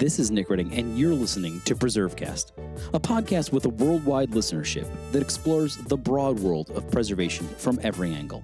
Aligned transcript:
This 0.00 0.18
is 0.18 0.30
Nick 0.30 0.48
Redding, 0.48 0.72
and 0.72 0.98
you're 0.98 1.12
listening 1.12 1.60
to 1.66 1.76
PreserveCast, 1.76 2.52
a 2.94 2.98
podcast 2.98 3.52
with 3.52 3.66
a 3.66 3.68
worldwide 3.68 4.30
listenership 4.30 4.88
that 5.12 5.20
explores 5.20 5.76
the 5.76 5.96
broad 5.98 6.38
world 6.38 6.70
of 6.70 6.90
preservation 6.90 7.46
from 7.46 7.78
every 7.82 8.14
angle, 8.14 8.42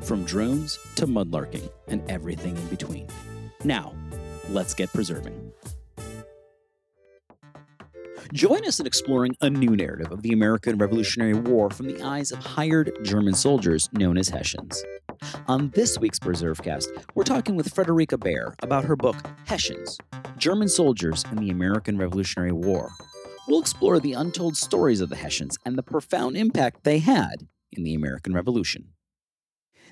from 0.00 0.24
drones 0.24 0.80
to 0.96 1.06
mudlarking 1.06 1.70
and 1.86 2.02
everything 2.10 2.56
in 2.56 2.66
between. 2.66 3.06
Now, 3.62 3.94
let's 4.48 4.74
get 4.74 4.92
preserving. 4.92 5.52
Join 8.32 8.66
us 8.66 8.80
in 8.80 8.86
exploring 8.88 9.36
a 9.42 9.48
new 9.48 9.76
narrative 9.76 10.10
of 10.10 10.22
the 10.22 10.32
American 10.32 10.76
Revolutionary 10.76 11.34
War 11.34 11.70
from 11.70 11.86
the 11.86 12.02
eyes 12.02 12.32
of 12.32 12.40
hired 12.40 12.90
German 13.04 13.34
soldiers 13.34 13.88
known 13.92 14.18
as 14.18 14.28
Hessians. 14.28 14.82
On 15.48 15.70
this 15.70 15.98
week's 15.98 16.18
PreserveCast, 16.18 16.88
we're 17.14 17.24
talking 17.24 17.56
with 17.56 17.74
Frederica 17.74 18.18
Baer 18.18 18.54
about 18.62 18.84
her 18.84 18.96
book, 18.96 19.16
Hessians 19.44 19.98
German 20.36 20.68
Soldiers 20.68 21.24
in 21.30 21.38
the 21.38 21.50
American 21.50 21.98
Revolutionary 21.98 22.52
War. 22.52 22.90
We'll 23.48 23.60
explore 23.60 24.00
the 24.00 24.14
untold 24.14 24.56
stories 24.56 25.00
of 25.00 25.08
the 25.08 25.16
Hessians 25.16 25.56
and 25.64 25.78
the 25.78 25.82
profound 25.82 26.36
impact 26.36 26.84
they 26.84 26.98
had 26.98 27.46
in 27.72 27.84
the 27.84 27.94
American 27.94 28.34
Revolution. 28.34 28.88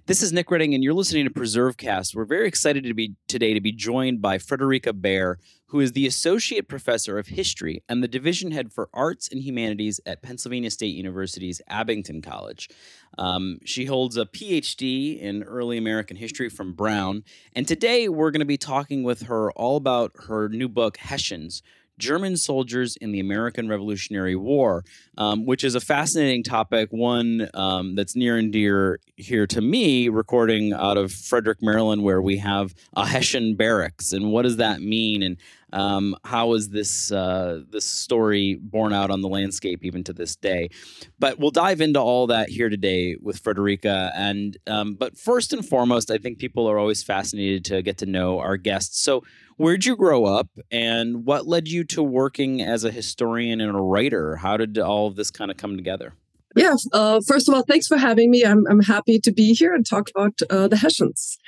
This 0.06 0.22
is 0.22 0.34
Nick 0.34 0.50
Redding, 0.50 0.74
and 0.74 0.84
you're 0.84 0.92
listening 0.92 1.24
to 1.24 1.30
PreserveCast. 1.30 2.14
We're 2.14 2.26
very 2.26 2.46
excited 2.46 2.84
to 2.84 2.92
be 2.92 3.14
today 3.26 3.54
to 3.54 3.60
be 3.62 3.72
joined 3.72 4.20
by 4.20 4.36
Frederica 4.36 4.92
Baer, 4.92 5.38
who 5.68 5.80
is 5.80 5.92
the 5.92 6.06
Associate 6.06 6.68
Professor 6.68 7.16
of 7.16 7.28
History 7.28 7.82
and 7.88 8.02
the 8.02 8.08
Division 8.08 8.50
Head 8.50 8.70
for 8.70 8.90
Arts 8.92 9.30
and 9.32 9.40
Humanities 9.40 10.02
at 10.04 10.20
Pennsylvania 10.20 10.70
State 10.70 10.94
University's 10.94 11.62
Abington 11.68 12.20
College. 12.20 12.68
Um, 13.16 13.60
she 13.64 13.86
holds 13.86 14.18
a 14.18 14.26
PhD 14.26 15.18
in 15.18 15.42
early 15.42 15.78
American 15.78 16.18
history 16.18 16.50
from 16.50 16.74
Brown, 16.74 17.24
and 17.56 17.66
today 17.66 18.06
we're 18.06 18.30
going 18.30 18.40
to 18.40 18.44
be 18.44 18.58
talking 18.58 19.04
with 19.04 19.22
her 19.22 19.52
all 19.52 19.78
about 19.78 20.12
her 20.26 20.50
new 20.50 20.68
book, 20.68 20.98
Hessians 20.98 21.62
German 21.98 22.36
soldiers 22.36 22.96
in 22.96 23.12
the 23.12 23.20
American 23.20 23.68
Revolutionary 23.68 24.36
War, 24.36 24.84
um, 25.16 25.46
which 25.46 25.64
is 25.64 25.74
a 25.74 25.80
fascinating 25.80 26.42
topic, 26.42 26.88
one 26.92 27.48
um, 27.54 27.94
that's 27.94 28.16
near 28.16 28.36
and 28.36 28.52
dear 28.52 28.98
here 29.16 29.46
to 29.46 29.60
me, 29.60 30.08
recording 30.08 30.72
out 30.72 30.96
of 30.96 31.12
Frederick, 31.12 31.62
Maryland, 31.62 32.02
where 32.02 32.20
we 32.20 32.38
have 32.38 32.74
a 32.96 33.06
Hessian 33.06 33.54
barracks. 33.54 34.12
And 34.12 34.32
what 34.32 34.42
does 34.42 34.56
that 34.56 34.80
mean? 34.80 35.22
And 35.22 35.36
um, 35.72 36.14
how 36.24 36.52
is 36.54 36.68
this 36.68 37.10
uh, 37.10 37.62
this 37.68 37.84
story 37.84 38.54
borne 38.60 38.92
out 38.92 39.10
on 39.10 39.22
the 39.22 39.28
landscape 39.28 39.84
even 39.84 40.04
to 40.04 40.12
this 40.12 40.36
day? 40.36 40.70
But 41.18 41.38
we'll 41.38 41.50
dive 41.50 41.80
into 41.80 42.00
all 42.00 42.28
that 42.28 42.48
here 42.48 42.68
today 42.68 43.16
with 43.20 43.40
Frederica. 43.40 44.12
And 44.14 44.56
um, 44.68 44.94
but 44.94 45.18
first 45.18 45.52
and 45.52 45.66
foremost, 45.66 46.10
I 46.10 46.18
think 46.18 46.38
people 46.38 46.68
are 46.68 46.78
always 46.78 47.02
fascinated 47.02 47.64
to 47.66 47.82
get 47.82 47.98
to 47.98 48.06
know 48.06 48.38
our 48.38 48.56
guests. 48.56 49.00
So 49.00 49.24
Where'd 49.56 49.84
you 49.84 49.96
grow 49.96 50.24
up, 50.24 50.48
and 50.70 51.24
what 51.24 51.46
led 51.46 51.68
you 51.68 51.84
to 51.84 52.02
working 52.02 52.60
as 52.60 52.84
a 52.84 52.90
historian 52.90 53.60
and 53.60 53.76
a 53.76 53.80
writer? 53.80 54.36
How 54.36 54.56
did 54.56 54.78
all 54.78 55.06
of 55.06 55.16
this 55.16 55.30
kind 55.30 55.50
of 55.50 55.56
come 55.56 55.76
together? 55.76 56.14
Yeah, 56.56 56.74
uh, 56.92 57.20
first 57.26 57.48
of 57.48 57.54
all, 57.54 57.62
thanks 57.62 57.86
for 57.86 57.96
having 57.96 58.30
me. 58.30 58.44
I'm, 58.44 58.64
I'm 58.68 58.82
happy 58.82 59.18
to 59.20 59.32
be 59.32 59.54
here 59.54 59.74
and 59.74 59.86
talk 59.86 60.10
about 60.10 60.40
uh, 60.50 60.68
the 60.68 60.76
Hessians. 60.76 61.38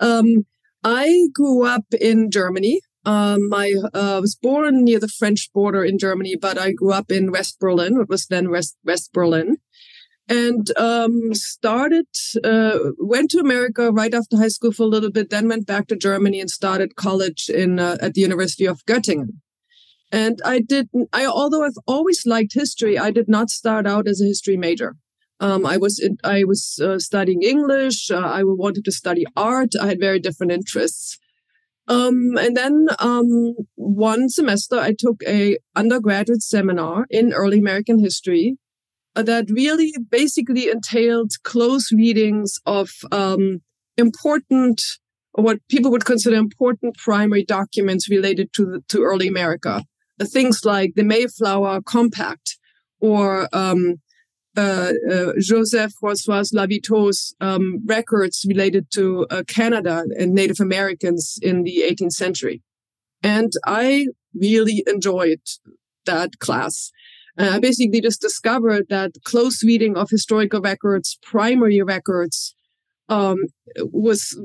Um, 0.00 0.46
I 0.82 1.28
grew 1.32 1.64
up 1.64 1.84
in 2.00 2.30
Germany. 2.30 2.80
Um, 3.04 3.52
I 3.52 3.72
uh, 3.94 4.18
was 4.20 4.34
born 4.34 4.84
near 4.84 4.98
the 4.98 5.08
French 5.08 5.52
border 5.52 5.84
in 5.84 5.98
Germany, 5.98 6.36
but 6.40 6.58
I 6.58 6.72
grew 6.72 6.92
up 6.92 7.10
in 7.10 7.30
West 7.30 7.58
Berlin, 7.60 7.98
what 7.98 8.08
was 8.08 8.26
then 8.26 8.50
West, 8.50 8.76
West 8.84 9.12
Berlin 9.12 9.58
and 10.28 10.76
um, 10.76 11.34
started 11.34 12.06
uh, 12.44 12.78
went 12.98 13.30
to 13.30 13.38
america 13.38 13.90
right 13.90 14.14
after 14.14 14.36
high 14.36 14.48
school 14.48 14.72
for 14.72 14.84
a 14.84 14.86
little 14.94 15.10
bit 15.10 15.30
then 15.30 15.48
went 15.48 15.66
back 15.66 15.86
to 15.86 15.96
germany 15.96 16.40
and 16.40 16.50
started 16.50 16.96
college 16.96 17.48
in 17.48 17.78
uh, 17.78 17.96
at 18.00 18.14
the 18.14 18.20
university 18.20 18.66
of 18.66 18.84
göttingen 18.86 19.28
and 20.10 20.40
i 20.44 20.60
did 20.60 20.88
i 21.12 21.24
although 21.24 21.64
i've 21.64 21.78
always 21.86 22.24
liked 22.26 22.54
history 22.54 22.98
i 22.98 23.10
did 23.10 23.28
not 23.28 23.50
start 23.50 23.86
out 23.86 24.08
as 24.08 24.20
a 24.20 24.26
history 24.26 24.56
major 24.56 24.96
um, 25.38 25.66
I 25.66 25.76
was 25.76 25.98
in, 25.98 26.16
I 26.24 26.44
was 26.44 26.80
uh, 26.82 26.98
studying 26.98 27.42
English. 27.42 28.10
Uh, 28.10 28.20
I 28.20 28.42
wanted 28.42 28.84
to 28.86 28.92
study 28.92 29.24
art. 29.36 29.72
I 29.78 29.86
had 29.86 30.00
very 30.00 30.18
different 30.18 30.52
interests. 30.52 31.18
Um, 31.88 32.36
and 32.38 32.56
then 32.56 32.86
um, 32.98 33.54
one 33.74 34.28
semester, 34.28 34.78
I 34.78 34.92
took 34.98 35.22
a 35.26 35.58
undergraduate 35.76 36.42
seminar 36.42 37.06
in 37.10 37.32
early 37.32 37.58
American 37.58 37.98
history 37.98 38.56
that 39.22 39.50
really 39.50 39.94
basically 40.10 40.68
entailed 40.68 41.32
close 41.42 41.90
readings 41.92 42.58
of 42.66 42.90
um, 43.12 43.60
important, 43.96 44.80
what 45.32 45.58
people 45.68 45.90
would 45.90 46.04
consider 46.04 46.36
important 46.36 46.96
primary 46.96 47.44
documents 47.44 48.10
related 48.10 48.52
to 48.54 48.64
the, 48.66 48.82
to 48.88 49.02
early 49.02 49.28
America. 49.28 49.84
Uh, 50.20 50.24
things 50.24 50.64
like 50.64 50.92
the 50.96 51.04
Mayflower 51.04 51.82
Compact 51.82 52.56
or 53.00 53.48
um, 53.52 53.96
uh, 54.56 54.92
uh, 55.10 55.32
Joseph 55.38 55.92
Francois 56.00 56.44
Lafitau's 56.54 57.34
um, 57.40 57.82
records 57.84 58.44
related 58.48 58.90
to 58.92 59.26
uh, 59.30 59.42
Canada 59.46 60.04
and 60.18 60.32
Native 60.32 60.60
Americans 60.60 61.38
in 61.42 61.62
the 61.62 61.82
18th 61.86 62.12
century. 62.12 62.62
And 63.22 63.52
I 63.66 64.06
really 64.34 64.82
enjoyed 64.86 65.40
that 66.06 66.38
class. 66.38 66.90
And 67.36 67.50
I 67.50 67.58
basically 67.58 68.00
just 68.00 68.20
discovered 68.20 68.86
that 68.88 69.12
close 69.24 69.62
reading 69.62 69.96
of 69.96 70.10
historical 70.10 70.60
records, 70.60 71.18
primary 71.22 71.82
records, 71.82 72.54
um, 73.08 73.36
was 73.78 74.38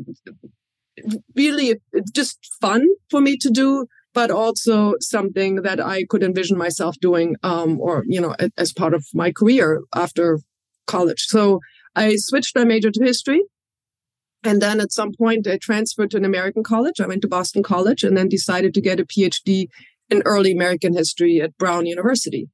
really 1.35 1.79
just 2.13 2.38
fun 2.59 2.85
for 3.09 3.22
me 3.22 3.38
to 3.38 3.50
do, 3.50 3.88
but 4.13 4.29
also 4.29 4.96
something 5.00 5.62
that 5.63 5.79
I 5.79 6.03
could 6.09 6.22
envision 6.22 6.57
myself 6.57 6.96
doing, 7.02 7.35
um, 7.44 7.79
or 7.79 8.03
you 8.07 8.19
know, 8.19 8.35
as 8.57 8.74
part 8.74 8.94
of 8.94 9.06
my 9.13 9.31
career 9.31 9.81
after 9.96 10.40
college. 10.85 11.25
So 11.28 11.59
I 11.96 12.16
switched 12.18 12.56
my 12.56 12.66
major 12.66 12.91
to 12.91 13.03
history. 13.03 13.41
And 14.44 14.62
then 14.62 14.81
at 14.81 14.91
some 14.91 15.12
point, 15.13 15.47
I 15.47 15.58
transferred 15.58 16.12
to 16.12 16.18
an 16.18 16.25
American 16.25 16.63
college. 16.63 17.00
I 17.00 17.08
went 17.08 17.22
to 17.22 17.28
Boston 17.28 17.62
College 17.62 18.03
and 18.03 18.18
then 18.18 18.28
decided 18.28 18.73
to 18.73 18.81
get 18.81 19.00
a 19.00 19.06
PhD 19.06 19.68
in 20.09 20.23
early 20.25 20.52
American 20.52 20.94
history 20.94 21.40
at 21.40 21.58
Brown 21.58 21.85
University. 21.85 22.50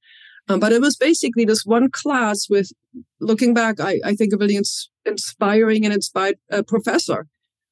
Um, 0.49 0.59
but 0.59 0.71
it 0.71 0.81
was 0.81 0.95
basically 0.95 1.45
this 1.45 1.63
one 1.65 1.89
class 1.91 2.47
with, 2.49 2.71
looking 3.19 3.53
back, 3.53 3.79
I, 3.79 3.99
I 4.05 4.15
think 4.15 4.33
a 4.33 4.37
really 4.37 4.55
ins- 4.55 4.89
inspiring 5.05 5.83
and 5.83 5.93
inspired 5.93 6.37
uh, 6.51 6.63
professor 6.63 7.27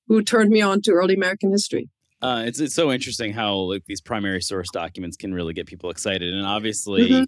who 0.07 0.21
turned 0.21 0.49
me 0.49 0.61
on 0.61 0.81
to 0.81 0.91
early 0.91 1.15
American 1.15 1.51
history. 1.51 1.89
Uh, 2.21 2.43
it's 2.45 2.59
it's 2.59 2.73
so 2.73 2.91
interesting 2.91 3.33
how 3.33 3.55
like 3.55 3.85
these 3.85 4.01
primary 4.01 4.41
source 4.41 4.69
documents 4.71 5.17
can 5.17 5.33
really 5.33 5.53
get 5.53 5.67
people 5.67 5.89
excited, 5.89 6.33
and 6.33 6.45
obviously 6.45 7.09
mm-hmm. 7.09 7.23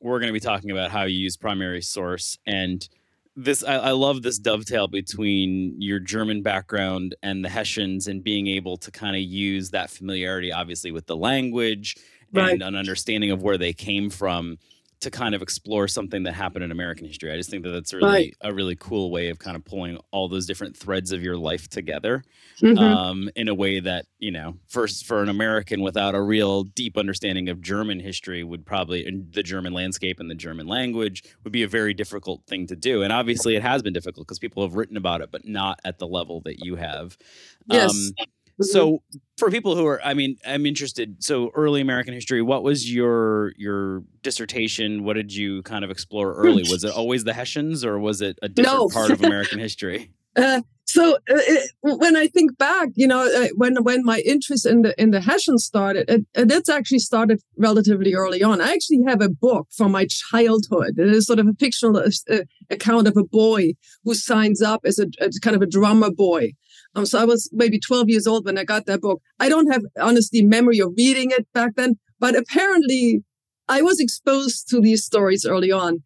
we're 0.00 0.18
going 0.18 0.28
to 0.28 0.32
be 0.32 0.40
talking 0.40 0.70
about 0.70 0.90
how 0.90 1.04
you 1.04 1.16
use 1.16 1.36
primary 1.36 1.80
source 1.80 2.38
and 2.44 2.88
this 3.34 3.64
I, 3.64 3.76
I, 3.76 3.90
love 3.92 4.22
this 4.22 4.38
dovetail 4.38 4.88
between 4.88 5.80
your 5.80 5.98
German 5.98 6.42
background 6.42 7.14
and 7.22 7.44
the 7.44 7.48
Hessians 7.48 8.06
and 8.06 8.22
being 8.22 8.46
able 8.46 8.76
to 8.78 8.90
kind 8.90 9.16
of 9.16 9.22
use 9.22 9.70
that 9.70 9.90
familiarity, 9.90 10.52
obviously, 10.52 10.92
with 10.92 11.06
the 11.06 11.16
language 11.16 11.96
right. 12.32 12.52
and 12.52 12.62
an 12.62 12.74
understanding 12.74 13.30
of 13.30 13.42
where 13.42 13.56
they 13.56 13.72
came 13.72 14.10
from 14.10 14.58
to 15.02 15.10
kind 15.10 15.34
of 15.34 15.42
explore 15.42 15.88
something 15.88 16.22
that 16.22 16.32
happened 16.32 16.64
in 16.64 16.70
American 16.70 17.06
history. 17.06 17.32
I 17.32 17.36
just 17.36 17.50
think 17.50 17.64
that 17.64 17.70
that's 17.70 17.92
really 17.92 18.08
right. 18.08 18.34
a 18.40 18.52
really 18.52 18.76
cool 18.76 19.10
way 19.10 19.28
of 19.28 19.38
kind 19.38 19.56
of 19.56 19.64
pulling 19.64 19.98
all 20.10 20.28
those 20.28 20.46
different 20.46 20.76
threads 20.76 21.12
of 21.12 21.22
your 21.22 21.36
life 21.36 21.68
together 21.68 22.24
mm-hmm. 22.60 22.78
um, 22.78 23.28
in 23.36 23.48
a 23.48 23.54
way 23.54 23.80
that 23.80 24.06
you 24.22 24.30
know, 24.30 24.54
first 24.68 25.04
for 25.04 25.20
an 25.20 25.28
American 25.28 25.82
without 25.82 26.14
a 26.14 26.22
real 26.22 26.62
deep 26.62 26.96
understanding 26.96 27.48
of 27.48 27.60
German 27.60 27.98
history 27.98 28.44
would 28.44 28.64
probably 28.64 29.04
the 29.32 29.42
German 29.42 29.72
landscape 29.72 30.20
and 30.20 30.30
the 30.30 30.34
German 30.36 30.68
language 30.68 31.24
would 31.42 31.52
be 31.52 31.64
a 31.64 31.68
very 31.68 31.92
difficult 31.92 32.46
thing 32.46 32.68
to 32.68 32.76
do. 32.76 33.02
And 33.02 33.12
obviously, 33.12 33.56
it 33.56 33.62
has 33.62 33.82
been 33.82 33.92
difficult 33.92 34.28
because 34.28 34.38
people 34.38 34.62
have 34.62 34.76
written 34.76 34.96
about 34.96 35.22
it, 35.22 35.32
but 35.32 35.44
not 35.44 35.80
at 35.84 35.98
the 35.98 36.06
level 36.06 36.40
that 36.42 36.64
you 36.64 36.76
have. 36.76 37.18
Yes. 37.66 37.90
Um, 37.90 38.26
so 38.60 39.02
for 39.38 39.50
people 39.50 39.76
who 39.76 39.86
are, 39.86 40.00
I 40.04 40.14
mean, 40.14 40.36
I'm 40.46 40.66
interested. 40.66 41.22
So 41.22 41.50
early 41.54 41.80
American 41.80 42.14
history, 42.14 42.42
what 42.42 42.62
was 42.62 42.92
your 42.92 43.52
your 43.56 44.02
dissertation? 44.22 45.04
What 45.04 45.14
did 45.14 45.34
you 45.34 45.62
kind 45.62 45.84
of 45.84 45.90
explore 45.90 46.34
early? 46.34 46.62
Was 46.70 46.84
it 46.84 46.92
always 46.96 47.24
the 47.24 47.32
Hessians, 47.32 47.84
or 47.84 47.98
was 47.98 48.20
it 48.20 48.38
a 48.42 48.48
different 48.48 48.78
no. 48.78 48.88
part 48.88 49.10
of 49.10 49.22
American 49.24 49.58
history? 49.58 50.10
Uh, 50.36 50.62
so 50.84 51.14
uh, 51.14 51.16
it, 51.26 51.70
when 51.80 52.16
I 52.16 52.26
think 52.26 52.58
back, 52.58 52.90
you 52.94 53.06
know, 53.06 53.22
uh, 53.22 53.48
when 53.56 53.82
when 53.82 54.04
my 54.04 54.18
interest 54.26 54.66
in 54.66 54.82
the 54.82 55.00
in 55.00 55.10
the 55.10 55.20
Hessians 55.20 55.64
started, 55.64 56.10
it, 56.10 56.26
it's 56.34 56.68
actually 56.68 56.98
started 56.98 57.40
relatively 57.56 58.14
early 58.14 58.42
on. 58.42 58.60
I 58.60 58.72
actually 58.72 59.02
have 59.06 59.22
a 59.22 59.28
book 59.28 59.68
from 59.70 59.92
my 59.92 60.06
childhood. 60.06 60.98
It 60.98 61.08
is 61.08 61.26
sort 61.26 61.38
of 61.38 61.46
a 61.46 61.54
fictional 61.54 61.96
uh, 61.96 62.36
account 62.70 63.08
of 63.08 63.16
a 63.16 63.24
boy 63.24 63.72
who 64.04 64.14
signs 64.14 64.60
up 64.60 64.82
as 64.84 64.98
a, 64.98 65.06
as 65.20 65.38
kind 65.38 65.56
of 65.56 65.62
a 65.62 65.66
drummer 65.66 66.10
boy 66.10 66.52
um, 66.94 67.06
so 67.06 67.18
I 67.18 67.24
was 67.24 67.48
maybe 67.52 67.78
12 67.78 68.08
years 68.08 68.26
old 68.26 68.44
when 68.44 68.58
I 68.58 68.64
got 68.64 68.86
that 68.86 69.00
book. 69.00 69.22
I 69.40 69.48
don't 69.48 69.72
have 69.72 69.82
honestly 70.00 70.42
memory 70.42 70.78
of 70.78 70.92
reading 70.96 71.30
it 71.30 71.46
back 71.54 71.72
then, 71.76 71.94
but 72.20 72.36
apparently 72.36 73.22
I 73.68 73.82
was 73.82 74.00
exposed 74.00 74.68
to 74.70 74.80
these 74.80 75.04
stories 75.04 75.46
early 75.46 75.72
on. 75.72 76.02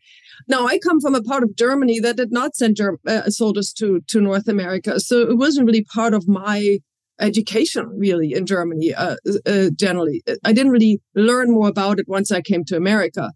Now 0.48 0.66
I 0.66 0.78
come 0.78 1.00
from 1.00 1.14
a 1.14 1.22
part 1.22 1.42
of 1.42 1.56
Germany 1.56 1.98
that 2.00 2.16
did 2.16 2.30
not 2.30 2.54
send 2.54 2.76
Germ- 2.76 2.98
uh, 3.06 3.30
soldiers 3.30 3.72
to 3.74 4.00
to 4.08 4.20
North 4.20 4.48
America, 4.48 5.00
so 5.00 5.22
it 5.22 5.38
wasn't 5.38 5.66
really 5.66 5.84
part 5.84 6.14
of 6.14 6.28
my 6.28 6.78
education 7.18 7.86
really 7.96 8.32
in 8.34 8.46
Germany 8.46 8.94
uh, 8.94 9.16
uh, 9.46 9.70
generally. 9.74 10.22
I 10.44 10.52
didn't 10.52 10.72
really 10.72 11.00
learn 11.14 11.50
more 11.50 11.68
about 11.68 11.98
it 11.98 12.06
once 12.08 12.30
I 12.30 12.42
came 12.42 12.64
to 12.66 12.76
America. 12.76 13.32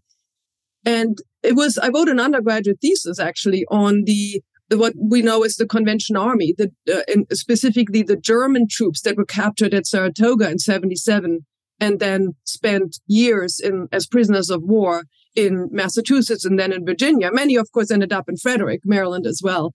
And 0.85 1.17
it 1.43 1.55
was, 1.55 1.77
I 1.77 1.89
wrote 1.89 2.09
an 2.09 2.19
undergraduate 2.19 2.79
thesis 2.81 3.19
actually 3.19 3.65
on 3.69 4.03
the, 4.05 4.41
what 4.77 4.93
we 4.97 5.21
know 5.21 5.43
as 5.43 5.55
the 5.55 5.67
Convention 5.67 6.15
Army, 6.15 6.53
the, 6.57 6.71
uh, 6.91 7.35
specifically 7.35 8.03
the 8.03 8.15
German 8.15 8.67
troops 8.69 9.01
that 9.01 9.17
were 9.17 9.25
captured 9.25 9.73
at 9.73 9.87
Saratoga 9.87 10.49
in 10.49 10.59
77 10.59 11.45
and 11.79 11.99
then 11.99 12.35
spent 12.43 12.99
years 13.07 13.59
in, 13.59 13.87
as 13.91 14.07
prisoners 14.07 14.49
of 14.49 14.61
war 14.63 15.03
in 15.35 15.67
Massachusetts 15.71 16.45
and 16.45 16.59
then 16.59 16.71
in 16.71 16.85
Virginia. 16.85 17.31
Many, 17.31 17.55
of 17.55 17.71
course, 17.71 17.91
ended 17.91 18.13
up 18.13 18.29
in 18.29 18.37
Frederick, 18.37 18.81
Maryland 18.85 19.25
as 19.25 19.41
well. 19.43 19.73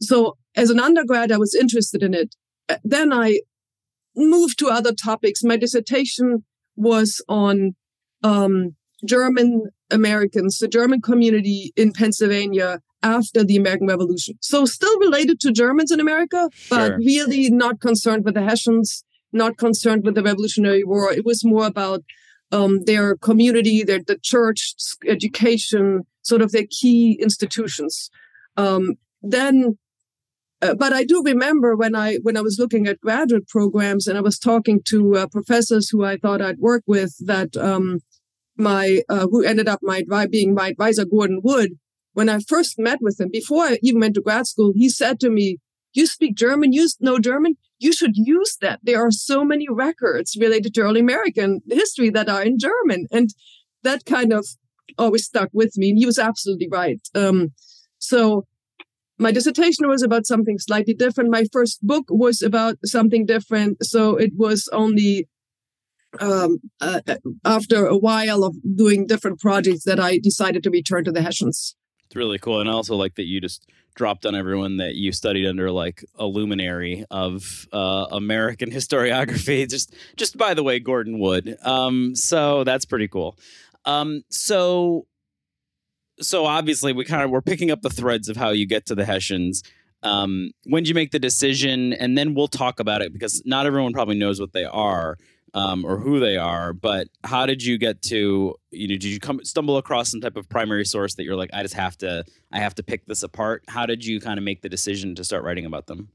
So 0.00 0.36
as 0.56 0.70
an 0.70 0.80
undergrad, 0.80 1.30
I 1.30 1.38
was 1.38 1.54
interested 1.54 2.02
in 2.02 2.14
it. 2.14 2.34
Uh, 2.68 2.76
then 2.84 3.12
I 3.12 3.40
moved 4.16 4.58
to 4.58 4.68
other 4.68 4.92
topics. 4.92 5.42
My 5.42 5.56
dissertation 5.56 6.44
was 6.76 7.22
on 7.28 7.72
um, 8.22 8.76
German 9.04 9.66
Americans, 9.90 10.58
the 10.58 10.68
German 10.68 11.00
community 11.00 11.72
in 11.76 11.92
Pennsylvania 11.92 12.80
after 13.02 13.44
the 13.44 13.56
American 13.56 13.86
Revolution. 13.86 14.36
So 14.40 14.64
still 14.64 14.98
related 14.98 15.40
to 15.40 15.52
Germans 15.52 15.90
in 15.90 16.00
America, 16.00 16.48
but 16.70 16.86
sure. 16.86 16.98
really 16.98 17.50
not 17.50 17.80
concerned 17.80 18.24
with 18.24 18.34
the 18.34 18.42
Hessians, 18.42 19.04
not 19.32 19.56
concerned 19.56 20.04
with 20.04 20.14
the 20.14 20.22
Revolutionary 20.22 20.84
War. 20.84 21.12
It 21.12 21.24
was 21.24 21.44
more 21.44 21.66
about 21.66 22.02
um, 22.52 22.84
their 22.84 23.16
community, 23.16 23.82
their 23.82 24.00
the 24.06 24.18
church, 24.22 24.74
education, 25.06 26.02
sort 26.22 26.42
of 26.42 26.52
their 26.52 26.66
key 26.70 27.18
institutions. 27.20 28.10
Um, 28.56 28.94
then 29.22 29.78
uh, 30.62 30.74
but 30.74 30.92
I 30.92 31.02
do 31.02 31.22
remember 31.24 31.74
when 31.74 31.96
I 31.96 32.16
when 32.22 32.36
I 32.36 32.40
was 32.40 32.56
looking 32.58 32.86
at 32.86 33.00
graduate 33.00 33.48
programs 33.48 34.06
and 34.06 34.16
I 34.16 34.20
was 34.20 34.38
talking 34.38 34.80
to 34.86 35.16
uh, 35.16 35.26
professors 35.26 35.88
who 35.88 36.04
I 36.04 36.16
thought 36.16 36.40
I'd 36.40 36.58
work 36.58 36.84
with 36.86 37.14
that 37.26 37.56
um, 37.56 37.98
my 38.56 39.02
uh, 39.08 39.26
who 39.28 39.42
ended 39.42 39.68
up 39.68 39.80
my 39.82 40.04
being 40.30 40.54
my 40.54 40.68
advisor 40.68 41.04
Gordon 41.04 41.40
Wood. 41.42 41.78
When 42.12 42.28
I 42.28 42.40
first 42.40 42.78
met 42.78 42.98
with 43.00 43.20
him 43.20 43.30
before 43.32 43.64
I 43.64 43.78
even 43.82 44.00
went 44.00 44.14
to 44.14 44.20
grad 44.20 44.46
school, 44.46 44.72
he 44.74 44.88
said 44.88 45.18
to 45.20 45.30
me, 45.30 45.58
"You 45.92 46.06
speak 46.06 46.34
German? 46.36 46.72
You 46.72 46.88
know 47.00 47.18
German? 47.18 47.56
You 47.78 47.92
should 47.92 48.16
use 48.16 48.56
that. 48.60 48.80
There 48.82 49.00
are 49.04 49.10
so 49.10 49.44
many 49.44 49.66
records 49.68 50.36
related 50.38 50.74
to 50.74 50.82
early 50.82 51.00
American 51.00 51.60
history 51.68 52.10
that 52.10 52.28
are 52.28 52.42
in 52.42 52.58
German." 52.58 53.06
And 53.10 53.30
that 53.82 54.04
kind 54.04 54.32
of 54.32 54.46
always 54.98 55.24
stuck 55.24 55.50
with 55.52 55.76
me. 55.76 55.90
And 55.90 55.98
he 55.98 56.06
was 56.06 56.18
absolutely 56.18 56.68
right. 56.70 57.00
Um, 57.14 57.52
so 57.98 58.46
my 59.18 59.32
dissertation 59.32 59.88
was 59.88 60.02
about 60.02 60.26
something 60.26 60.58
slightly 60.58 60.94
different. 60.94 61.30
My 61.30 61.44
first 61.52 61.86
book 61.86 62.06
was 62.08 62.42
about 62.42 62.76
something 62.84 63.24
different. 63.24 63.84
So 63.84 64.16
it 64.16 64.32
was 64.36 64.68
only 64.72 65.28
um, 66.20 66.58
uh, 66.80 67.00
after 67.44 67.86
a 67.86 67.96
while 67.96 68.44
of 68.44 68.56
doing 68.76 69.06
different 69.06 69.40
projects 69.40 69.84
that 69.84 70.00
I 70.00 70.18
decided 70.18 70.62
to 70.64 70.70
return 70.70 71.04
to 71.04 71.12
the 71.12 71.22
Hessians. 71.22 71.74
It's 72.12 72.16
really 72.18 72.38
cool. 72.38 72.60
And 72.60 72.68
I 72.68 72.74
also 72.74 72.94
like 72.94 73.14
that 73.14 73.24
you 73.24 73.40
just 73.40 73.70
dropped 73.94 74.26
on 74.26 74.34
everyone 74.34 74.76
that 74.76 74.96
you 74.96 75.12
studied 75.12 75.48
under 75.48 75.70
like 75.70 76.04
a 76.16 76.26
luminary 76.26 77.06
of 77.10 77.66
uh, 77.72 78.06
American 78.12 78.70
historiography. 78.78 79.66
Just, 79.66 79.94
just 80.14 80.36
by 80.36 80.52
the 80.52 80.62
way, 80.62 80.78
Gordon 80.78 81.18
Wood. 81.18 81.56
Um, 81.62 82.14
so 82.14 82.64
that's 82.64 82.84
pretty 82.84 83.08
cool. 83.08 83.38
Um, 83.86 84.24
so 84.28 85.06
so 86.20 86.44
obviously 86.44 86.92
we 86.92 87.06
kind 87.06 87.22
of 87.22 87.30
we're 87.30 87.40
picking 87.40 87.70
up 87.70 87.80
the 87.80 87.88
threads 87.88 88.28
of 88.28 88.36
how 88.36 88.50
you 88.50 88.66
get 88.66 88.84
to 88.86 88.94
the 88.94 89.06
Hessians. 89.06 89.62
Um, 90.02 90.50
when 90.64 90.82
did 90.82 90.90
you 90.90 90.94
make 90.94 91.12
the 91.12 91.18
decision? 91.18 91.94
And 91.94 92.18
then 92.18 92.34
we'll 92.34 92.46
talk 92.46 92.78
about 92.78 93.00
it 93.00 93.14
because 93.14 93.40
not 93.46 93.64
everyone 93.64 93.94
probably 93.94 94.18
knows 94.18 94.38
what 94.38 94.52
they 94.52 94.64
are 94.64 95.16
um, 95.54 95.84
or 95.84 95.98
who 95.98 96.18
they 96.18 96.36
are. 96.36 96.72
But 96.72 97.08
how 97.24 97.46
did 97.46 97.62
you 97.62 97.78
get 97.78 98.02
to 98.02 98.54
you 98.70 98.88
know? 98.88 98.92
Did 98.92 99.04
you 99.04 99.20
come 99.20 99.44
stumble 99.44 99.76
across 99.76 100.10
some 100.10 100.20
type 100.20 100.36
of 100.36 100.48
primary 100.48 100.84
source 100.84 101.14
that 101.14 101.24
you're 101.24 101.36
like, 101.36 101.50
I 101.52 101.62
just 101.62 101.74
have 101.74 101.96
to 101.98 102.24
I 102.52 102.58
have 102.58 102.74
to 102.76 102.82
pick 102.82 103.06
this 103.06 103.22
apart? 103.22 103.64
How 103.68 103.86
did 103.86 104.04
you 104.04 104.20
kind 104.20 104.38
of 104.38 104.44
make 104.44 104.62
the 104.62 104.68
decision 104.68 105.14
to 105.16 105.24
start 105.24 105.44
writing 105.44 105.66
about 105.66 105.86
them? 105.86 106.08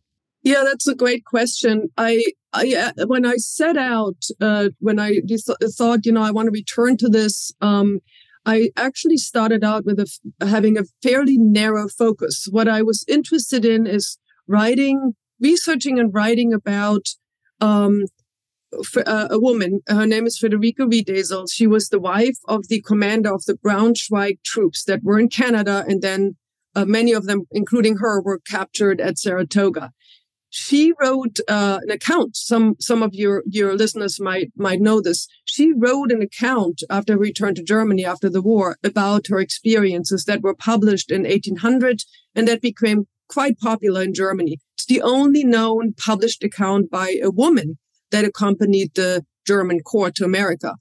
Yeah, 0.44 0.64
that's 0.64 0.88
a 0.88 0.96
great 0.96 1.26
question. 1.26 1.90
I, 1.98 2.24
I 2.54 2.94
uh, 2.98 3.06
when 3.08 3.26
I 3.26 3.36
set 3.38 3.76
out, 3.76 4.24
uh, 4.40 4.70
when 4.80 5.00
I 5.00 5.20
thought, 5.78 6.06
you 6.06 6.12
know, 6.12 6.22
I 6.22 6.32
want 6.32 6.48
to 6.48 6.52
return 6.52 6.96
to 6.98 7.10
this. 7.10 7.52
Um, 7.60 8.00
I 8.46 8.70
actually 8.78 9.18
started 9.18 9.66
out 9.66 9.84
with 9.84 10.00
a, 10.00 10.46
having 10.46 10.78
a 10.78 10.84
fairly 11.04 11.38
narrow 11.38 11.90
focus. 11.90 12.48
What 12.50 12.70
I 12.70 12.82
was 12.82 13.04
interested 13.10 13.66
in 13.66 13.86
is 13.86 14.18
writing, 14.48 15.16
researching 15.42 16.00
and 16.00 16.14
writing 16.14 16.54
about 16.54 17.10
um, 17.60 18.04
uh, 19.06 19.28
a 19.30 19.40
woman. 19.40 19.82
Her 19.88 20.06
name 20.06 20.26
is 20.26 20.40
Federica 20.40 20.90
Riedesel. 20.90 21.48
She 21.52 21.68
was 21.68 21.90
the 21.90 22.00
wife 22.00 22.38
of 22.48 22.68
the 22.68 22.82
commander 22.82 23.34
of 23.34 23.46
the 23.46 23.56
Braunschweig 23.56 24.44
troops 24.44 24.84
that 24.86 25.04
were 25.04 25.20
in 25.20 25.30
Canada, 25.30 25.86
and 25.88 26.02
then 26.02 26.36
uh, 26.76 26.86
many 26.86 27.14
of 27.14 27.26
them, 27.26 27.46
including 27.52 27.98
her, 27.98 28.22
were 28.22 28.40
captured 28.40 29.02
at 29.02 29.18
Saratoga 29.18 29.92
she 30.50 30.94
wrote 31.00 31.40
uh, 31.48 31.80
an 31.84 31.92
account. 31.92 32.36
Some 32.36 32.76
some 32.80 33.04
of 33.04 33.14
your 33.14 33.44
your 33.48 33.76
listeners 33.76 34.20
might 34.20 34.52
might 34.56 34.80
know 34.80 35.02
this. 35.02 35.28
She 35.46 35.74
wrote 35.74 36.12
an 36.12 36.22
account 36.22 36.84
after 36.90 37.14
her 37.14 37.20
return 37.20 37.56
to 37.56 37.64
Germany 37.64 38.06
after 38.06 38.30
the 38.30 38.42
war 38.42 38.78
about 38.84 39.28
her 39.28 39.40
experiences 39.40 40.26
that 40.26 40.42
were 40.42 40.56
published 40.56 41.12
in 41.12 41.24
1800 41.24 42.02
and 42.36 42.48
that 42.48 42.62
became 42.62 43.08
quite 43.30 43.60
popular 43.60 44.02
in 44.02 44.14
Germany. 44.14 44.58
It's 44.76 44.86
the 44.86 45.02
only 45.02 45.44
known 45.44 45.94
published 45.94 46.44
account 46.44 46.90
by 46.90 47.20
a 47.22 47.30
woman 47.30 47.78
that 48.12 48.26
accompanied 48.26 48.94
the 48.96 49.26
German 49.46 49.82
court 49.82 50.16
to 50.16 50.26
America. 50.26 50.76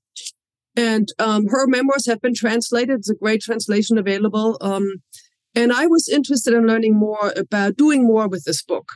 And 0.77 1.09
um, 1.19 1.47
her 1.49 1.67
memoirs 1.67 2.07
have 2.07 2.21
been 2.21 2.35
translated. 2.35 2.99
It's 2.99 3.11
a 3.11 3.15
great 3.15 3.41
translation 3.41 3.97
available. 3.97 4.59
Um, 4.61 4.97
and 5.55 5.73
I 5.73 5.87
was 5.87 6.09
interested 6.09 6.53
in 6.53 6.67
learning 6.67 6.95
more 6.95 7.33
about 7.35 7.77
doing 7.77 8.07
more 8.07 8.29
with 8.29 8.45
this 8.45 8.63
book. 8.63 8.93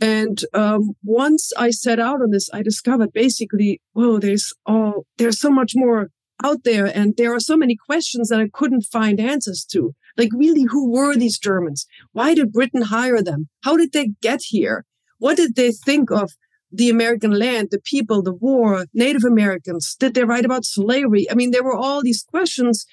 And 0.00 0.42
um, 0.54 0.92
once 1.04 1.52
I 1.58 1.70
set 1.70 2.00
out 2.00 2.22
on 2.22 2.30
this, 2.30 2.48
I 2.54 2.62
discovered 2.62 3.12
basically, 3.12 3.82
whoa, 3.92 4.18
there's 4.18 4.54
all 4.64 5.04
there's 5.18 5.38
so 5.38 5.50
much 5.50 5.72
more 5.74 6.08
out 6.42 6.64
there, 6.64 6.86
and 6.86 7.14
there 7.18 7.34
are 7.34 7.40
so 7.40 7.54
many 7.54 7.76
questions 7.76 8.30
that 8.30 8.40
I 8.40 8.48
couldn't 8.50 8.86
find 8.90 9.20
answers 9.20 9.66
to. 9.72 9.94
Like, 10.16 10.30
really, 10.32 10.64
who 10.70 10.90
were 10.90 11.14
these 11.14 11.38
Germans? 11.38 11.86
Why 12.12 12.34
did 12.34 12.52
Britain 12.52 12.82
hire 12.82 13.22
them? 13.22 13.50
How 13.62 13.76
did 13.76 13.92
they 13.92 14.12
get 14.22 14.40
here? 14.44 14.86
What 15.18 15.36
did 15.36 15.54
they 15.54 15.70
think 15.70 16.10
of 16.10 16.32
the 16.72 16.90
American 16.90 17.32
land, 17.32 17.68
the 17.70 17.80
people, 17.80 18.22
the 18.22 18.32
war, 18.32 18.86
Native 18.94 19.24
Americans? 19.24 19.96
Did 19.98 20.14
they 20.14 20.24
write 20.24 20.44
about 20.44 20.64
slavery? 20.64 21.30
I 21.30 21.34
mean, 21.34 21.50
there 21.50 21.64
were 21.64 21.76
all 21.76 22.02
these 22.02 22.22
questions, 22.22 22.86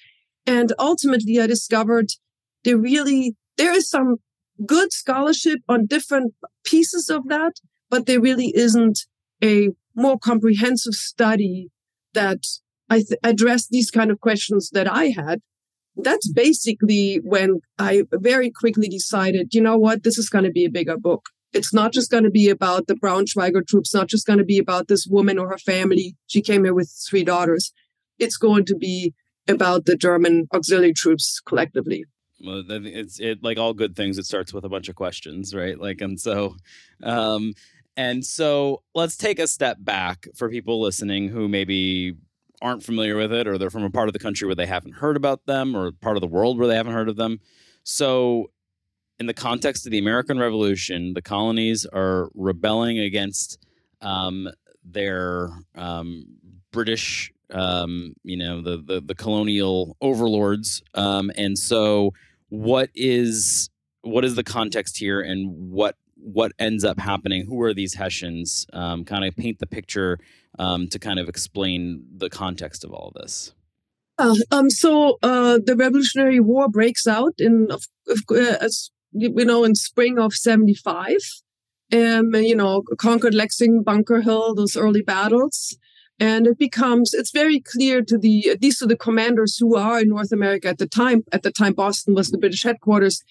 and 0.46 0.74
ultimately, 0.80 1.40
I 1.40 1.48
discovered 1.48 2.08
there 2.64 2.78
really 2.78 3.36
there 3.58 3.74
is 3.74 3.90
some 3.90 4.18
good 4.66 4.92
scholarship 4.92 5.60
on 5.68 5.86
different 5.86 6.34
pieces 6.64 7.10
of 7.10 7.28
that, 7.28 7.54
but 7.90 8.06
there 8.06 8.22
really 8.22 8.52
isn't 8.56 9.00
a 9.44 9.70
more 9.96 10.18
comprehensive 10.18 10.94
study 10.94 11.70
that 12.14 12.44
I 12.90 12.98
th- 12.98 13.20
addressed 13.24 13.70
these 13.70 13.92
kind 13.92 14.12
of 14.12 14.20
questions 14.20 14.70
that 14.72 14.92
I 14.92 15.06
had. 15.06 15.42
That's 15.96 16.32
basically 16.32 17.20
when 17.24 17.62
I 17.80 18.04
very 18.12 18.52
quickly 18.52 18.88
decided, 18.88 19.54
you 19.54 19.62
know 19.62 19.78
what, 19.78 20.04
this 20.04 20.18
is 20.18 20.30
going 20.30 20.46
to 20.46 20.52
be 20.52 20.66
a 20.66 20.70
bigger 20.70 20.98
book. 20.98 21.30
It's 21.54 21.74
not 21.74 21.94
just 21.94 22.12
going 22.12 22.24
to 22.24 22.30
be 22.30 22.50
about 22.50 22.88
the 22.88 22.96
Braunschweiger 22.96 23.66
troops, 23.66 23.94
not 23.94 24.08
just 24.08 24.28
going 24.28 24.40
to 24.40 24.46
be 24.46 24.58
about 24.58 24.88
this 24.88 25.08
woman 25.08 25.38
or 25.38 25.50
her 25.50 25.58
family. 25.58 26.16
She 26.28 26.42
came 26.42 26.64
here 26.64 26.74
with 26.74 26.94
three 27.10 27.24
daughters. 27.24 27.72
It's 28.20 28.38
going 28.38 28.66
to 28.66 28.76
be 28.76 29.14
about 29.48 29.86
the 29.86 29.96
German 29.96 30.48
auxiliary 30.54 30.94
troops 30.94 31.40
collectively 31.40 32.06
well, 32.44 32.64
it's 32.68 33.20
it 33.20 33.44
like 33.44 33.58
all 33.58 33.74
good 33.74 33.96
things. 33.96 34.18
It 34.18 34.26
starts 34.26 34.54
with 34.54 34.64
a 34.64 34.70
bunch 34.70 34.90
of 34.90 34.96
questions, 34.96 35.56
right? 35.56 35.80
Like, 35.80 36.02
and 36.02 36.20
so, 36.20 36.56
um, 37.04 37.54
and 37.96 38.24
so 38.24 38.84
let's 38.94 39.18
take 39.18 39.40
a 39.40 39.48
step 39.48 39.78
back 39.80 40.28
for 40.36 40.50
people 40.50 40.80
listening 40.80 41.30
who 41.30 41.48
maybe 41.48 42.16
aren't 42.62 42.84
familiar 42.84 43.16
with 43.16 43.34
it, 43.34 43.48
or 43.48 43.58
they're 43.58 43.70
from 43.70 43.84
a 43.84 43.90
part 43.90 44.10
of 44.10 44.14
the 44.14 44.20
country 44.20 44.46
where 44.48 44.56
they 44.56 44.66
haven't 44.66 44.94
heard 44.94 45.18
about 45.18 45.46
them, 45.46 45.76
or 45.76 45.92
part 45.92 46.18
of 46.18 46.22
the 46.22 46.28
world 46.28 46.58
where 46.58 46.68
they 46.68 46.76
haven't 46.76 46.94
heard 46.94 47.10
of 47.10 47.16
them. 47.16 47.40
So, 47.84 48.52
in 49.20 49.26
the 49.26 49.34
context 49.34 49.86
of 49.86 49.92
the 49.92 49.98
American 49.98 50.40
Revolution, 50.40 51.14
the 51.14 51.22
colonies 51.22 51.86
are 51.86 52.30
rebelling 52.36 53.00
against 53.00 53.58
um, 54.02 54.48
their 54.84 55.50
um, 55.76 56.26
British 56.72 57.32
um, 57.52 58.14
you 58.24 58.38
know, 58.38 58.62
the, 58.62 58.78
the, 58.78 59.02
the 59.02 59.16
colonial 59.16 59.96
overlords. 60.02 60.82
Um, 60.94 61.32
and 61.36 61.58
so 61.58 62.14
what 62.50 62.90
is 62.94 63.70
what 64.02 64.24
is 64.24 64.36
the 64.36 64.44
context 64.44 64.98
here 64.98 65.22
and 65.22 65.72
what 65.72 65.96
what 66.16 66.52
ends 66.60 66.84
up 66.84 67.00
happening? 67.00 67.46
Who 67.46 67.62
are 67.62 67.74
these 67.74 67.94
hessians? 67.94 68.66
Um, 68.74 69.06
kind 69.06 69.26
of 69.26 69.36
paint 69.36 69.60
the 69.60 69.68
picture 69.68 70.20
um, 70.58 70.88
to 70.90 71.00
kind 71.00 71.20
of 71.20 71.30
explain 71.30 72.04
the 72.16 72.30
context 72.30 72.84
of 72.84 72.92
all 72.92 73.10
of 73.10 73.22
this. 73.22 73.54
Uh, 74.18 74.34
um, 74.52 74.70
so 74.70 75.20
uh, 75.22 75.60
the 75.64 75.76
revolutionary 75.76 76.40
war 76.40 76.68
breaks 76.70 77.06
out 77.06 77.36
in 77.38 77.68
of, 77.72 77.84
of, 78.08 78.20
uh, 78.32 78.68
you 79.12 79.46
know 79.46 79.64
in 79.64 79.76
spring 79.76 80.20
of 80.20 80.34
75 80.34 81.18
and 81.92 82.36
you 82.36 82.56
know 82.56 82.84
Concord 82.98 83.34
Lexington, 83.34 83.84
Bunker 83.84 84.22
Hill, 84.22 84.56
those 84.56 84.76
early 84.76 85.02
battles. 85.02 85.78
And 86.20 86.48
it 86.48 86.58
becomes 86.58 87.14
it's 87.14 87.32
very 87.32 87.60
clear 87.60 88.02
to 88.02 88.18
the 88.18 88.50
at 88.50 88.62
least 88.62 88.80
to 88.80 88.88
the 88.88 88.98
commanders 88.98 89.58
who 89.58 89.76
are 89.76 90.00
in 90.00 90.10
North 90.10 90.32
America 90.32 90.68
at 90.68 90.80
the 90.80 90.88
time. 90.88 91.24
At 91.32 91.44
the 91.44 91.52
time, 91.52 91.74
Boston 91.74 92.16
was 92.16 92.30
the 92.30 92.40
British 92.40 92.64
headquarters. 92.64 93.24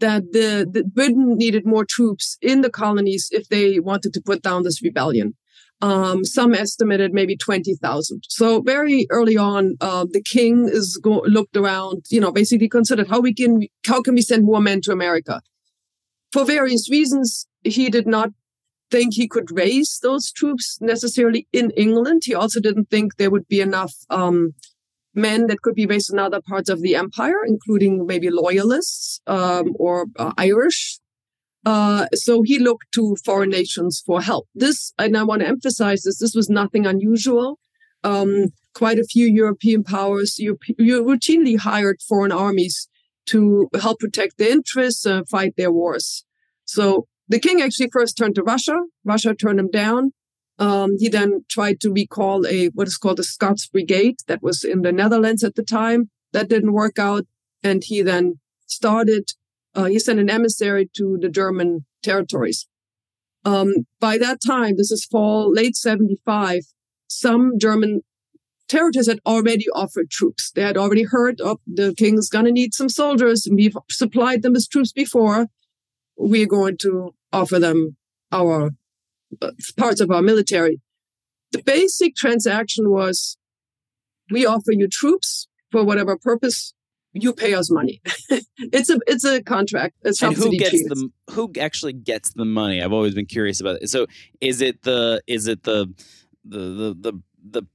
That 0.00 0.32
the, 0.32 0.66
the 0.68 0.82
Britain 0.82 1.36
needed 1.36 1.64
more 1.64 1.84
troops 1.84 2.36
in 2.42 2.62
the 2.62 2.70
colonies 2.70 3.28
if 3.30 3.48
they 3.48 3.78
wanted 3.78 4.12
to 4.14 4.20
put 4.20 4.42
down 4.42 4.64
this 4.64 4.82
rebellion. 4.82 5.36
Um, 5.82 6.24
some 6.24 6.54
estimated 6.54 7.12
maybe 7.12 7.36
20,000. 7.36 8.22
So 8.28 8.62
very 8.62 9.06
early 9.10 9.36
on, 9.36 9.74
uh, 9.80 10.06
the 10.08 10.22
king 10.22 10.68
is 10.68 10.96
go- 11.02 11.24
looked 11.26 11.56
around, 11.56 12.06
you 12.08 12.20
know, 12.20 12.30
basically 12.30 12.68
considered 12.68 13.08
how 13.08 13.18
we 13.20 13.34
can, 13.34 13.66
how 13.84 14.00
can 14.00 14.14
we 14.14 14.22
send 14.22 14.44
more 14.44 14.60
men 14.60 14.80
to 14.82 14.92
America? 14.92 15.42
For 16.32 16.44
various 16.44 16.88
reasons, 16.88 17.48
he 17.64 17.90
did 17.90 18.06
not 18.06 18.30
think 18.92 19.14
he 19.14 19.26
could 19.26 19.50
raise 19.50 19.98
those 20.04 20.30
troops 20.30 20.78
necessarily 20.80 21.48
in 21.52 21.72
England. 21.72 22.22
He 22.26 22.34
also 22.34 22.60
didn't 22.60 22.88
think 22.88 23.16
there 23.16 23.30
would 23.30 23.48
be 23.48 23.60
enough, 23.60 23.92
um, 24.08 24.54
men 25.14 25.46
that 25.48 25.62
could 25.62 25.74
be 25.74 25.86
based 25.86 26.12
in 26.12 26.18
other 26.18 26.40
parts 26.40 26.70
of 26.70 26.80
the 26.80 26.94
empire, 26.94 27.44
including 27.46 28.06
maybe 28.06 28.30
loyalists, 28.30 29.20
um, 29.26 29.74
or 29.78 30.06
uh, 30.18 30.32
Irish 30.38 31.00
uh, 31.64 32.06
so 32.14 32.42
he 32.42 32.58
looked 32.58 32.92
to 32.92 33.16
foreign 33.24 33.50
nations 33.50 34.02
for 34.04 34.20
help. 34.20 34.48
This, 34.54 34.92
and 34.98 35.16
I 35.16 35.22
want 35.22 35.42
to 35.42 35.48
emphasize 35.48 36.02
this, 36.02 36.18
this 36.18 36.34
was 36.34 36.50
nothing 36.50 36.86
unusual. 36.86 37.58
Um, 38.04 38.48
quite 38.74 38.98
a 38.98 39.04
few 39.04 39.26
European 39.26 39.84
powers 39.84 40.38
you, 40.38 40.58
you 40.78 41.04
routinely 41.04 41.58
hired 41.58 42.00
foreign 42.02 42.32
armies 42.32 42.88
to 43.26 43.68
help 43.80 44.00
protect 44.00 44.38
their 44.38 44.50
interests 44.50 45.04
and 45.04 45.28
fight 45.28 45.54
their 45.56 45.70
wars. 45.70 46.24
So 46.64 47.06
the 47.28 47.38
king 47.38 47.62
actually 47.62 47.90
first 47.92 48.16
turned 48.16 48.34
to 48.34 48.42
Russia. 48.42 48.76
Russia 49.04 49.34
turned 49.34 49.60
him 49.60 49.70
down. 49.70 50.12
Um, 50.58 50.96
he 50.98 51.08
then 51.08 51.44
tried 51.48 51.80
to 51.80 51.92
recall 51.92 52.46
a 52.46 52.66
what 52.68 52.88
is 52.88 52.96
called 52.96 53.20
a 53.20 53.24
Scots 53.24 53.66
Brigade 53.66 54.16
that 54.26 54.42
was 54.42 54.64
in 54.64 54.82
the 54.82 54.92
Netherlands 54.92 55.44
at 55.44 55.54
the 55.54 55.62
time. 55.62 56.10
That 56.32 56.48
didn't 56.48 56.72
work 56.72 56.98
out, 56.98 57.26
and 57.62 57.82
he 57.84 58.02
then 58.02 58.40
started 58.66 59.30
uh, 59.74 59.84
he 59.84 59.98
sent 59.98 60.18
an 60.20 60.30
emissary 60.30 60.90
to 60.96 61.18
the 61.20 61.28
German 61.28 61.84
territories. 62.02 62.66
Um, 63.44 63.72
by 64.00 64.18
that 64.18 64.38
time, 64.44 64.76
this 64.76 64.90
is 64.90 65.04
fall, 65.04 65.52
late 65.52 65.76
75, 65.76 66.62
some 67.08 67.58
German 67.58 68.02
territories 68.68 69.08
had 69.08 69.20
already 69.26 69.66
offered 69.74 70.10
troops. 70.10 70.50
They 70.50 70.62
had 70.62 70.76
already 70.76 71.04
heard, 71.04 71.40
oh, 71.42 71.58
the 71.66 71.94
king's 71.94 72.28
going 72.28 72.44
to 72.44 72.52
need 72.52 72.72
some 72.74 72.88
soldiers. 72.88 73.46
We've 73.50 73.76
supplied 73.90 74.42
them 74.42 74.52
with 74.52 74.68
troops 74.70 74.92
before. 74.92 75.46
We're 76.16 76.46
going 76.46 76.78
to 76.82 77.14
offer 77.32 77.58
them 77.58 77.96
our 78.30 78.70
uh, 79.40 79.50
parts 79.76 80.00
of 80.00 80.10
our 80.10 80.22
military. 80.22 80.80
The 81.52 81.62
basic 81.62 82.14
transaction 82.14 82.90
was 82.90 83.36
we 84.30 84.46
offer 84.46 84.72
you 84.72 84.88
troops 84.88 85.48
for 85.70 85.84
whatever 85.84 86.16
purpose 86.16 86.72
you 87.12 87.32
pay 87.32 87.54
us 87.54 87.70
money. 87.70 88.00
it's 88.58 88.90
a 88.90 88.98
it's 89.06 89.24
a 89.24 89.42
contract. 89.42 89.96
It's 90.02 90.22
and 90.22 90.34
who 90.34 90.50
gets 90.56 90.82
the 90.84 91.10
who 91.30 91.52
actually 91.60 91.92
gets 91.92 92.32
the 92.32 92.44
money? 92.44 92.82
I've 92.82 92.92
always 92.92 93.14
been 93.14 93.26
curious 93.26 93.60
about 93.60 93.82
it. 93.82 93.88
So 93.90 94.06
is 94.40 94.60
it 94.60 94.82
the 94.82 95.22
is 95.26 95.46
it 95.46 95.62
the 95.64 95.92
the 96.44 96.58
the 96.58 96.96
the, 96.98 97.12
the 97.50 97.66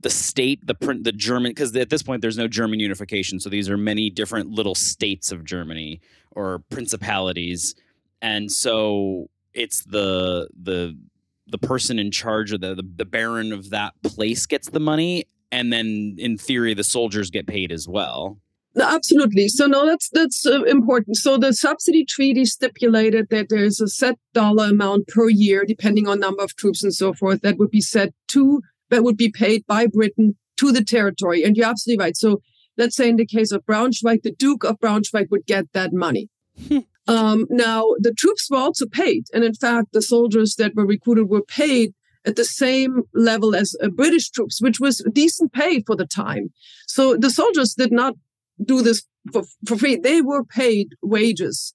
the 0.00 0.10
state, 0.10 0.66
the 0.66 0.74
print, 0.74 1.04
the 1.04 1.12
German, 1.12 1.52
because 1.52 1.74
at 1.76 1.90
this 1.90 2.02
point 2.02 2.22
there's 2.22 2.36
no 2.36 2.48
German 2.48 2.80
unification. 2.80 3.38
So 3.38 3.48
these 3.48 3.70
are 3.70 3.76
many 3.76 4.10
different 4.10 4.50
little 4.50 4.74
states 4.74 5.30
of 5.30 5.44
Germany 5.44 6.00
or 6.32 6.58
principalities, 6.70 7.74
and 8.20 8.50
so 8.50 9.30
it's 9.54 9.84
the 9.84 10.48
the 10.60 10.98
the 11.46 11.58
person 11.58 11.98
in 11.98 12.10
charge 12.10 12.52
of 12.52 12.60
the, 12.60 12.74
the 12.74 12.88
the 12.96 13.04
baron 13.04 13.52
of 13.52 13.70
that 13.70 13.94
place 14.02 14.46
gets 14.46 14.70
the 14.70 14.80
money, 14.80 15.26
and 15.52 15.72
then 15.72 16.16
in 16.18 16.36
theory 16.36 16.74
the 16.74 16.84
soldiers 16.84 17.30
get 17.30 17.46
paid 17.46 17.70
as 17.70 17.86
well. 17.86 18.38
Absolutely. 18.80 19.48
So 19.48 19.66
no, 19.66 19.86
that's 19.86 20.08
that's 20.10 20.46
uh, 20.46 20.62
important. 20.62 21.16
So 21.16 21.36
the 21.36 21.52
subsidy 21.52 22.04
treaty 22.04 22.44
stipulated 22.44 23.28
that 23.30 23.48
there's 23.50 23.80
a 23.80 23.88
set 23.88 24.18
dollar 24.32 24.66
amount 24.66 25.08
per 25.08 25.28
year, 25.28 25.64
depending 25.66 26.08
on 26.08 26.20
number 26.20 26.42
of 26.42 26.56
troops 26.56 26.82
and 26.82 26.94
so 26.94 27.12
forth, 27.12 27.42
that 27.42 27.58
would 27.58 27.70
be 27.70 27.82
set 27.82 28.14
to 28.28 28.62
that 28.88 29.04
would 29.04 29.16
be 29.16 29.30
paid 29.30 29.66
by 29.66 29.86
Britain 29.86 30.36
to 30.58 30.72
the 30.72 30.84
territory. 30.84 31.42
And 31.42 31.56
you're 31.56 31.68
absolutely 31.68 32.02
right. 32.02 32.16
So 32.16 32.40
let's 32.76 32.96
say 32.96 33.08
in 33.08 33.16
the 33.16 33.26
case 33.26 33.52
of 33.52 33.64
Braunschweig, 33.66 34.22
the 34.22 34.32
Duke 34.32 34.64
of 34.64 34.78
Braunschweig 34.78 35.30
would 35.30 35.46
get 35.46 35.72
that 35.72 35.92
money. 35.92 36.28
Hmm. 36.68 36.78
um, 37.08 37.46
now 37.50 37.94
the 37.98 38.12
troops 38.12 38.48
were 38.50 38.58
also 38.58 38.86
paid, 38.86 39.24
and 39.34 39.44
in 39.44 39.54
fact, 39.54 39.92
the 39.92 40.02
soldiers 40.02 40.54
that 40.56 40.74
were 40.74 40.86
recruited 40.86 41.28
were 41.28 41.42
paid 41.42 41.94
at 42.24 42.36
the 42.36 42.44
same 42.44 43.02
level 43.14 43.54
as 43.54 43.74
uh, 43.82 43.88
British 43.88 44.30
troops, 44.30 44.60
which 44.62 44.78
was 44.78 45.04
decent 45.12 45.52
pay 45.52 45.82
for 45.82 45.96
the 45.96 46.06
time. 46.06 46.52
So 46.86 47.16
the 47.16 47.30
soldiers 47.30 47.74
did 47.74 47.90
not 47.90 48.14
do 48.62 48.82
this 48.82 49.02
for, 49.32 49.42
for 49.66 49.76
free. 49.76 49.96
They 49.96 50.22
were 50.22 50.44
paid 50.44 50.88
wages. 51.02 51.74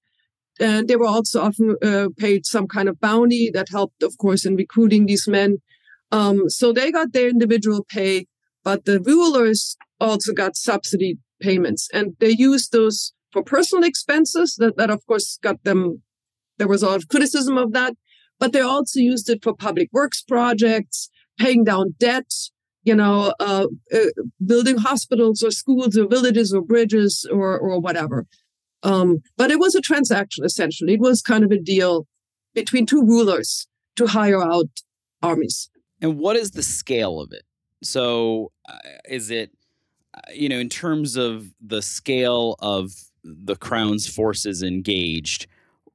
And 0.59 0.87
they 0.87 0.95
were 0.95 1.07
also 1.07 1.41
often 1.41 1.75
uh, 1.83 2.09
paid 2.17 2.45
some 2.45 2.67
kind 2.67 2.89
of 2.89 2.99
bounty 2.99 3.51
that 3.53 3.69
helped, 3.69 4.01
of 4.01 4.17
course, 4.17 4.45
in 4.45 4.55
recruiting 4.55 5.05
these 5.05 5.27
men. 5.27 5.57
Um, 6.11 6.49
so 6.49 6.73
they 6.73 6.91
got 6.91 7.13
their 7.13 7.29
individual 7.29 7.85
pay, 7.87 8.25
but 8.63 8.85
the 8.85 8.99
rulers 8.99 9.77
also 9.99 10.33
got 10.33 10.55
subsidy 10.55 11.17
payments 11.41 11.89
and 11.93 12.15
they 12.19 12.29
used 12.29 12.71
those 12.71 13.13
for 13.31 13.43
personal 13.43 13.83
expenses 13.83 14.55
that, 14.57 14.77
that 14.77 14.89
of 14.89 15.05
course 15.05 15.37
got 15.43 15.63
them, 15.63 16.01
there 16.57 16.67
was 16.67 16.81
a 16.81 16.87
lot 16.87 16.95
of 16.95 17.09
criticism 17.09 17.57
of 17.57 17.73
that, 17.73 17.93
but 18.39 18.53
they 18.53 18.61
also 18.61 18.99
used 18.99 19.29
it 19.29 19.43
for 19.43 19.55
public 19.55 19.89
works 19.91 20.21
projects, 20.21 21.09
paying 21.37 21.63
down 21.63 21.95
debt, 21.99 22.31
you 22.87 22.95
know, 22.95 23.33
uh, 23.41 23.67
uh, 23.93 23.97
building 24.45 24.77
hospitals 24.77 25.43
or 25.43 25.51
schools 25.51 25.97
or 25.97 26.07
villages 26.07 26.53
or 26.53 26.61
bridges 26.61 27.27
or 27.29 27.59
or 27.59 27.79
whatever. 27.81 28.25
Um, 28.81 29.17
but 29.35 29.51
it 29.51 29.59
was 29.59 29.75
a 29.75 29.81
transaction 29.81 30.45
essentially. 30.45 30.93
It 30.93 31.01
was 31.01 31.21
kind 31.21 31.43
of 31.43 31.51
a 31.51 31.59
deal 31.59 32.07
between 32.55 32.85
two 32.85 33.03
rulers 33.05 33.67
to 33.97 34.07
hire 34.07 34.41
out 34.41 34.69
armies. 35.21 35.69
And 36.01 36.17
what 36.17 36.37
is 36.37 36.51
the 36.51 36.63
scale 36.63 37.19
of 37.19 37.33
it? 37.33 37.43
So, 37.83 38.51
uh, 38.69 38.77
is 39.09 39.29
it, 39.31 39.51
uh, 40.13 40.21
you 40.33 40.47
know, 40.47 40.59
in 40.59 40.69
terms 40.69 41.17
of 41.17 41.53
the 41.59 41.81
scale 41.81 42.55
of 42.59 42.91
the 43.23 43.57
crown's 43.57 44.07
forces 44.07 44.63
engaged? 44.63 45.47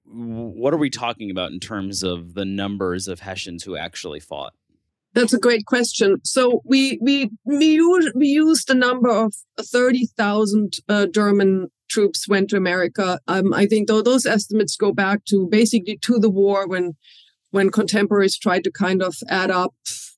What 0.05 0.75
are 0.75 0.79
we 0.79 0.91
talking 0.91 1.31
about 1.31 1.53
in 1.53 1.61
terms 1.61 2.03
of 2.03 2.35
the 2.35 2.45
numbers 2.45 3.09
of 3.09 3.21
Hessians 3.21 3.65
who 3.65 3.77
actually 3.77 4.21
fought? 4.21 4.53
That's 5.14 5.35
a 5.35 5.38
great 5.38 5.66
question. 5.66 6.16
So 6.25 6.62
we 6.64 6.99
we 7.02 7.31
we 7.45 7.66
used, 7.66 8.12
we 8.14 8.28
used 8.28 8.71
a 8.71 8.75
number 8.75 9.11
of 9.11 9.35
thirty 9.61 10.07
thousand 10.16 10.75
uh, 10.88 11.07
German 11.07 11.69
troops 11.90 12.26
went 12.26 12.49
to 12.50 12.57
America. 12.57 13.21
Um, 13.28 13.52
I 13.52 13.66
think 13.66 13.88
though 13.88 14.02
those 14.02 14.25
estimates 14.25 14.76
go 14.76 14.92
back 14.92 15.25
to 15.26 15.47
basically 15.50 15.99
to 15.99 16.19
the 16.19 16.31
war 16.31 16.66
when 16.66 16.97
when 17.50 17.71
contemporaries 17.71 18.38
tried 18.38 18.64
to 18.64 18.73
kind 18.73 19.02
of 19.02 19.14
add 19.28 19.50
up, 19.50 19.75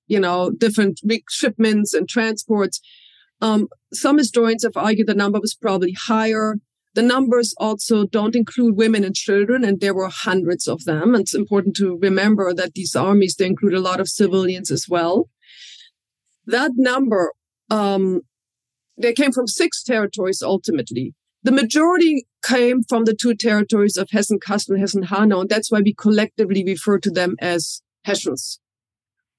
you 0.07 0.21
know, 0.21 0.51
different 0.51 1.01
shipments 1.29 1.93
and 1.93 2.09
transports. 2.09 2.81
Um, 3.41 3.67
some 3.93 4.19
historians 4.19 4.63
have 4.63 4.77
argued 4.77 5.09
the 5.09 5.15
number 5.15 5.41
was 5.41 5.55
probably 5.55 5.95
higher. 6.07 6.55
The 6.95 7.03
numbers 7.03 7.55
also 7.59 8.07
don't 8.07 8.37
include 8.37 8.77
women 8.77 9.03
and 9.03 9.15
children, 9.15 9.65
and 9.65 9.81
there 9.81 9.95
were 9.95 10.09
hundreds 10.09 10.69
of 10.69 10.85
them. 10.85 11.15
And 11.15 11.23
it's 11.23 11.35
important 11.35 11.75
to 11.77 11.99
remember 12.01 12.55
that 12.55 12.75
these 12.75 12.95
armies, 12.95 13.35
they 13.35 13.47
include 13.47 13.75
a 13.75 13.81
lot 13.81 14.01
of 14.01 14.09
civilians 14.09 14.71
as 14.71 14.87
well. 14.89 15.29
That 16.47 16.73
number, 16.77 17.33
um, 17.69 18.21
they 18.97 19.13
came 19.13 19.33
from 19.33 19.49
six 19.49 19.83
territories 19.83 20.41
ultimately. 20.41 21.15
The 21.43 21.53
majority 21.53 22.27
came 22.45 22.83
from 22.89 23.05
the 23.05 23.15
two 23.15 23.35
territories 23.35 23.97
of 23.97 24.09
Hessen 24.11 24.39
Kassel 24.39 24.71
and 24.71 24.81
Hessen 24.81 25.05
Hanau, 25.05 25.41
and 25.41 25.51
that's 25.51 25.71
why 25.71 25.81
we 25.81 25.95
collectively 25.95 26.65
refer 26.65 26.99
to 27.01 27.11
them 27.11 27.35
as 27.41 27.83
Hessians. 28.05 28.61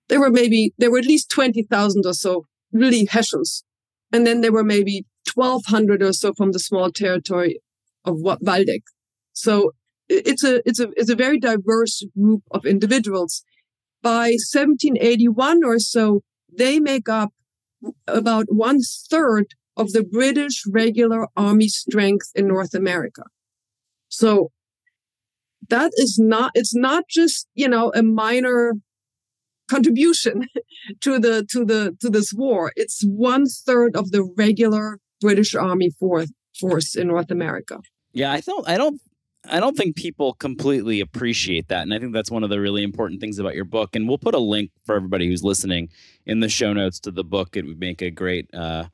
There 0.09 0.19
were 0.19 0.29
maybe, 0.29 0.73
there 0.77 0.91
were 0.91 0.99
at 0.99 1.05
least 1.05 1.31
20,000 1.31 2.05
or 2.05 2.13
so 2.13 2.45
really 2.71 3.05
Hessians. 3.05 3.63
And 4.11 4.27
then 4.27 4.41
there 4.41 4.51
were 4.51 4.63
maybe 4.63 5.05
1200 5.33 6.01
or 6.01 6.13
so 6.13 6.33
from 6.33 6.51
the 6.51 6.59
small 6.59 6.91
territory 6.91 7.59
of 8.03 8.15
Waldeck. 8.17 8.83
So 9.33 9.71
it's 10.07 10.43
a, 10.43 10.61
it's 10.67 10.79
a, 10.79 10.89
it's 10.95 11.09
a 11.09 11.15
very 11.15 11.39
diverse 11.39 12.03
group 12.17 12.43
of 12.51 12.65
individuals. 12.65 13.43
By 14.01 14.35
1781 14.53 15.63
or 15.63 15.79
so, 15.79 16.21
they 16.55 16.79
make 16.79 17.09
up 17.09 17.33
about 18.07 18.45
one 18.49 18.79
third 19.09 19.47
of 19.75 19.91
the 19.91 20.03
British 20.03 20.63
regular 20.71 21.27
army 21.35 21.67
strength 21.67 22.31
in 22.35 22.47
North 22.47 22.73
America. 22.73 23.23
So 24.09 24.51
that 25.69 25.91
is 25.95 26.17
not, 26.19 26.51
it's 26.53 26.75
not 26.75 27.05
just, 27.09 27.47
you 27.55 27.67
know, 27.67 27.91
a 27.95 28.03
minor 28.03 28.73
contribution 29.69 30.47
to 31.01 31.19
the, 31.19 31.45
to 31.51 31.65
the, 31.65 31.97
to 31.99 32.09
this 32.09 32.31
war. 32.33 32.71
It's 32.75 33.01
one 33.03 33.45
third 33.47 33.95
of 33.95 34.11
the 34.11 34.23
regular 34.37 34.99
British 35.21 35.55
Army 35.55 35.89
force 35.99 36.31
force 36.59 36.95
in 36.95 37.07
North 37.07 37.31
America. 37.31 37.79
Yeah, 38.13 38.31
I 38.31 38.41
don't 38.41 38.67
I 38.67 38.77
don't 38.77 39.01
I 39.49 39.59
don't 39.59 39.77
think 39.77 39.95
people 39.95 40.33
completely 40.33 40.99
appreciate 41.01 41.67
that. 41.67 41.83
And 41.83 41.93
I 41.93 41.99
think 41.99 42.13
that's 42.13 42.31
one 42.31 42.43
of 42.43 42.49
the 42.49 42.59
really 42.59 42.83
important 42.83 43.21
things 43.21 43.39
about 43.39 43.55
your 43.55 43.65
book. 43.65 43.95
And 43.95 44.07
we'll 44.07 44.17
put 44.17 44.35
a 44.35 44.39
link 44.39 44.71
for 44.85 44.95
everybody 44.95 45.27
who's 45.27 45.43
listening 45.43 45.89
in 46.25 46.39
the 46.39 46.49
show 46.49 46.73
notes 46.73 46.99
to 47.01 47.11
the 47.11 47.23
book. 47.23 47.55
It 47.55 47.65
would 47.65 47.79
make 47.79 48.01
a 48.01 48.09
great 48.09 48.51
uh, 48.53 48.85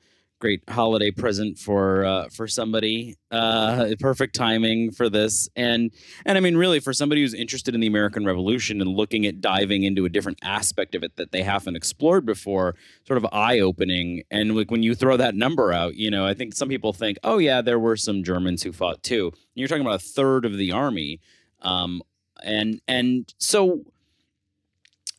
great 0.42 0.68
holiday 0.68 1.12
present 1.12 1.58
for 1.58 2.04
uh, 2.04 2.28
for 2.30 2.48
somebody. 2.48 3.16
Uh, 3.30 3.94
perfect 4.00 4.36
timing 4.36 4.92
for 4.92 5.08
this, 5.08 5.48
and 5.56 5.92
and 6.26 6.38
I 6.38 6.42
mean, 6.42 6.58
really, 6.58 6.82
for 6.82 6.92
somebody 6.92 7.22
who's 7.22 7.34
interested 7.34 7.74
in 7.74 7.80
the 7.80 7.88
American 7.88 8.26
Revolution 8.26 8.82
and 8.82 8.90
looking 8.90 9.26
at 9.26 9.40
diving 9.40 9.84
into 9.84 10.04
a 10.04 10.10
different 10.10 10.40
aspect 10.44 10.96
of 10.96 11.04
it 11.04 11.16
that 11.16 11.32
they 11.32 11.44
haven't 11.44 11.78
explored 11.78 12.26
before, 12.26 12.76
sort 13.08 13.18
of 13.18 13.26
eye 13.32 13.60
opening. 13.60 14.24
And 14.30 14.56
like 14.56 14.72
when 14.72 14.84
you 14.84 14.96
throw 14.96 15.16
that 15.16 15.36
number 15.36 15.72
out, 15.72 15.96
you 15.96 16.12
know, 16.12 16.26
I 16.26 16.34
think 16.34 16.56
some 16.56 16.68
people 16.68 16.92
think, 16.92 17.18
oh 17.24 17.38
yeah, 17.38 17.62
there 17.62 17.80
were 17.80 17.96
some 17.96 18.24
Germans 18.24 18.64
who 18.64 18.74
fought 18.74 19.04
too. 19.04 19.32
you're 19.54 19.68
talking 19.68 19.86
about 19.86 20.02
a 20.02 20.04
third 20.04 20.44
of 20.44 20.58
the 20.58 20.72
army, 20.72 21.22
um, 21.62 22.02
and 22.44 22.82
and 22.88 23.34
so 23.38 23.86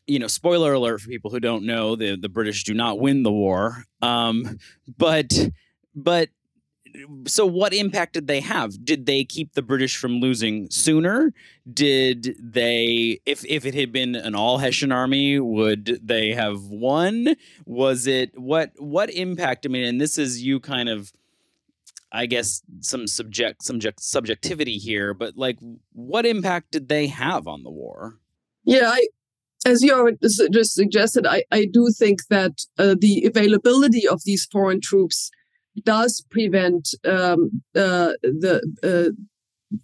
you 0.07 0.19
know, 0.19 0.27
spoiler 0.27 0.73
alert 0.73 1.01
for 1.01 1.09
people 1.09 1.31
who 1.31 1.41
don't 1.41 1.65
know, 1.65 1.97
the 1.97 2.17
the 2.17 2.29
British 2.29 2.65
do 2.65 2.75
not 2.75 2.99
win 2.99 3.23
the 3.23 3.33
war. 3.33 3.85
Um, 4.01 4.59
but 4.99 5.33
but 5.95 6.29
so 7.27 7.47
what 7.47 7.73
impact 7.73 8.15
did 8.15 8.27
they 8.27 8.41
have? 8.41 8.85
Did 8.85 9.07
they 9.07 9.25
keep 9.25 9.55
the 9.55 9.63
British 9.63 9.97
from 9.97 10.21
losing 10.21 10.71
sooner? 10.71 11.33
Did 11.73 12.37
they 12.39 13.21
if 13.27 13.45
if 13.47 13.65
it 13.65 13.75
had 13.75 13.93
been 13.93 14.15
an 14.15 14.35
all 14.35 14.59
Hessian 14.59 14.93
army, 14.93 15.39
would 15.39 16.01
they 16.03 16.33
have 16.33 16.63
won? 16.65 17.35
Was 17.65 18.07
it 18.07 18.39
what 18.39 18.73
what 18.77 19.11
impact? 19.11 19.67
I 19.67 19.69
mean, 19.69 19.85
and 19.85 20.01
this 20.01 20.19
is 20.19 20.43
you 20.43 20.61
kind 20.61 20.89
of 20.89 21.13
I 22.13 22.27
guess 22.27 22.63
some 22.81 23.07
subject 23.07 23.63
subject 23.63 24.01
subjectivity 24.03 24.77
here, 24.77 25.15
but 25.15 25.37
like 25.37 25.59
what 25.93 26.27
impact 26.27 26.73
did 26.73 26.89
they 26.89 27.07
have 27.07 27.47
on 27.47 27.63
the 27.63 27.71
war? 27.71 28.19
Yeah, 28.65 28.91
I 28.91 29.07
as 29.65 29.83
you 29.83 30.17
just 30.51 30.75
suggested, 30.75 31.27
I, 31.27 31.45
I 31.51 31.67
do 31.67 31.89
think 31.97 32.27
that 32.31 32.53
uh, 32.79 32.95
the 32.99 33.25
availability 33.25 34.07
of 34.07 34.23
these 34.25 34.47
foreign 34.51 34.81
troops 34.81 35.31
does 35.85 36.25
prevent 36.31 36.89
um, 37.05 37.63
uh, 37.75 38.13
the 38.23 38.63
uh, 38.83 39.13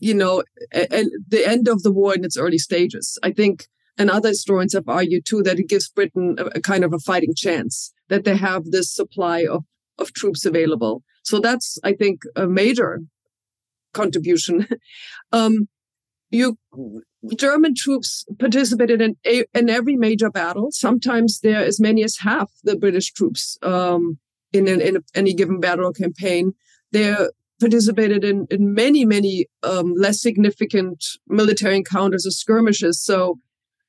you 0.00 0.14
know 0.14 0.42
a, 0.74 1.00
a, 1.00 1.04
the 1.28 1.46
end 1.46 1.68
of 1.68 1.82
the 1.82 1.92
war 1.92 2.14
in 2.14 2.24
its 2.24 2.36
early 2.36 2.58
stages. 2.58 3.18
I 3.22 3.32
think, 3.32 3.66
and 3.96 4.10
other 4.10 4.30
historians 4.30 4.74
have 4.74 4.88
argued 4.88 5.24
too 5.26 5.42
that 5.42 5.58
it 5.58 5.68
gives 5.68 5.88
Britain 5.88 6.36
a, 6.38 6.46
a 6.46 6.60
kind 6.60 6.84
of 6.84 6.92
a 6.92 6.98
fighting 6.98 7.34
chance 7.34 7.92
that 8.08 8.24
they 8.24 8.36
have 8.36 8.66
this 8.66 8.94
supply 8.94 9.46
of 9.48 9.64
of 9.98 10.12
troops 10.12 10.44
available. 10.44 11.02
So 11.22 11.40
that's 11.40 11.78
I 11.84 11.92
think 11.92 12.22
a 12.36 12.46
major 12.46 13.00
contribution. 13.94 14.66
um, 15.32 15.68
you 16.30 16.58
German 17.36 17.74
troops 17.74 18.24
participated 18.38 19.00
in 19.00 19.16
in 19.54 19.68
every 19.68 19.96
major 19.96 20.30
battle. 20.30 20.68
Sometimes 20.70 21.40
there 21.40 21.64
as 21.64 21.80
many 21.80 22.04
as 22.04 22.18
half 22.18 22.50
the 22.64 22.76
British 22.76 23.12
troops 23.12 23.58
um, 23.62 24.18
in, 24.52 24.68
in 24.68 24.98
any 25.14 25.34
given 25.34 25.60
battle 25.60 25.86
or 25.86 25.92
campaign. 25.92 26.52
They 26.92 27.14
participated 27.60 28.24
in, 28.24 28.46
in 28.50 28.72
many 28.72 29.04
many 29.04 29.46
um, 29.62 29.94
less 29.96 30.20
significant 30.22 31.04
military 31.26 31.76
encounters 31.76 32.26
or 32.26 32.30
skirmishes. 32.30 33.02
So 33.02 33.38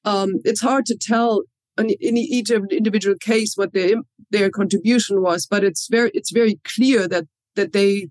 um, 0.06 0.40
it's 0.44 0.62
hard 0.62 0.86
to 0.88 0.98
tell 1.00 1.44
in, 1.78 1.90
in 2.00 2.18
each 2.18 2.50
individual 2.50 3.16
case 3.20 3.54
what 3.56 3.74
their 3.74 3.96
their 4.32 4.50
contribution 4.50 5.22
was, 5.22 5.46
but 5.46 5.64
it's 5.64 5.88
very 5.90 6.12
it's 6.14 6.32
very 6.32 6.60
clear 6.64 7.08
that 7.08 7.26
that 7.56 7.74
they 7.74 8.10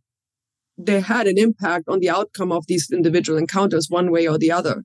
they 0.78 1.00
had 1.00 1.26
an 1.26 1.36
impact 1.36 1.88
on 1.88 1.98
the 1.98 2.08
outcome 2.08 2.52
of 2.52 2.66
these 2.66 2.88
individual 2.90 3.38
encounters 3.38 3.88
one 3.90 4.10
way 4.10 4.26
or 4.28 4.38
the 4.38 4.52
other. 4.52 4.84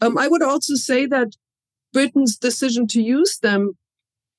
Um, 0.00 0.16
I 0.16 0.28
would 0.28 0.42
also 0.42 0.74
say 0.74 1.06
that 1.06 1.28
Britain's 1.92 2.36
decision 2.36 2.86
to 2.88 3.02
use 3.02 3.38
them 3.38 3.72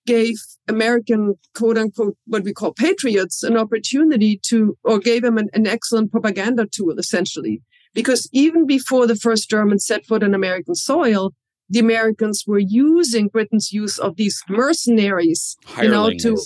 gave 0.08 0.36
American 0.68 1.36
quote 1.56 1.78
unquote 1.78 2.18
what 2.26 2.44
we 2.44 2.54
call 2.54 2.74
patriots 2.74 3.44
an 3.44 3.56
opportunity 3.56 4.40
to, 4.48 4.76
or 4.84 4.98
gave 4.98 5.22
them 5.22 5.38
an, 5.38 5.50
an 5.54 5.68
excellent 5.68 6.12
propaganda 6.12 6.66
tool 6.66 6.98
essentially. 6.98 7.62
Because 7.94 8.27
even 8.32 8.66
before 8.66 9.05
the 9.05 9.16
first 9.16 9.50
Germans 9.50 9.86
set 9.86 10.05
foot 10.05 10.24
on 10.24 10.34
American 10.34 10.75
soil, 10.75 11.34
the 11.70 11.79
Americans 11.79 12.46
were 12.48 12.60
using 12.60 13.27
Britain's 13.27 13.72
use 13.72 14.00
of 14.00 14.16
these 14.16 14.42
mercenaries, 14.50 15.55
you 15.82 15.90
know, 15.90 16.10
to 16.20 16.38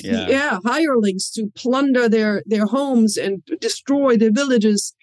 yeah. 0.00 0.28
yeah, 0.28 0.58
hirelings 0.64 1.30
to 1.32 1.50
plunder 1.54 2.08
their 2.08 2.42
their 2.46 2.66
homes 2.66 3.16
and 3.16 3.42
destroy 3.60 4.16
their 4.16 4.32
villages 4.32 4.94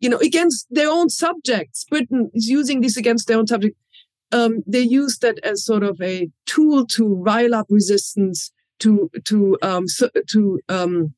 you 0.00 0.08
know, 0.08 0.18
against 0.18 0.66
their 0.70 0.90
own 0.90 1.08
subjects. 1.08 1.84
Britain 1.84 2.30
is 2.34 2.46
using 2.48 2.80
this 2.80 2.96
against 2.96 3.26
their 3.26 3.38
own 3.38 3.46
subjects 3.46 3.78
Um, 4.30 4.62
they 4.66 4.82
use 4.82 5.18
that 5.20 5.38
as 5.42 5.64
sort 5.64 5.82
of 5.82 6.00
a 6.02 6.28
tool 6.46 6.86
to 6.94 7.14
rile 7.14 7.54
up 7.54 7.66
resistance, 7.70 8.52
to 8.80 9.10
to 9.24 9.56
um, 9.62 9.88
so, 9.88 10.08
to 10.32 10.60
um, 10.68 11.14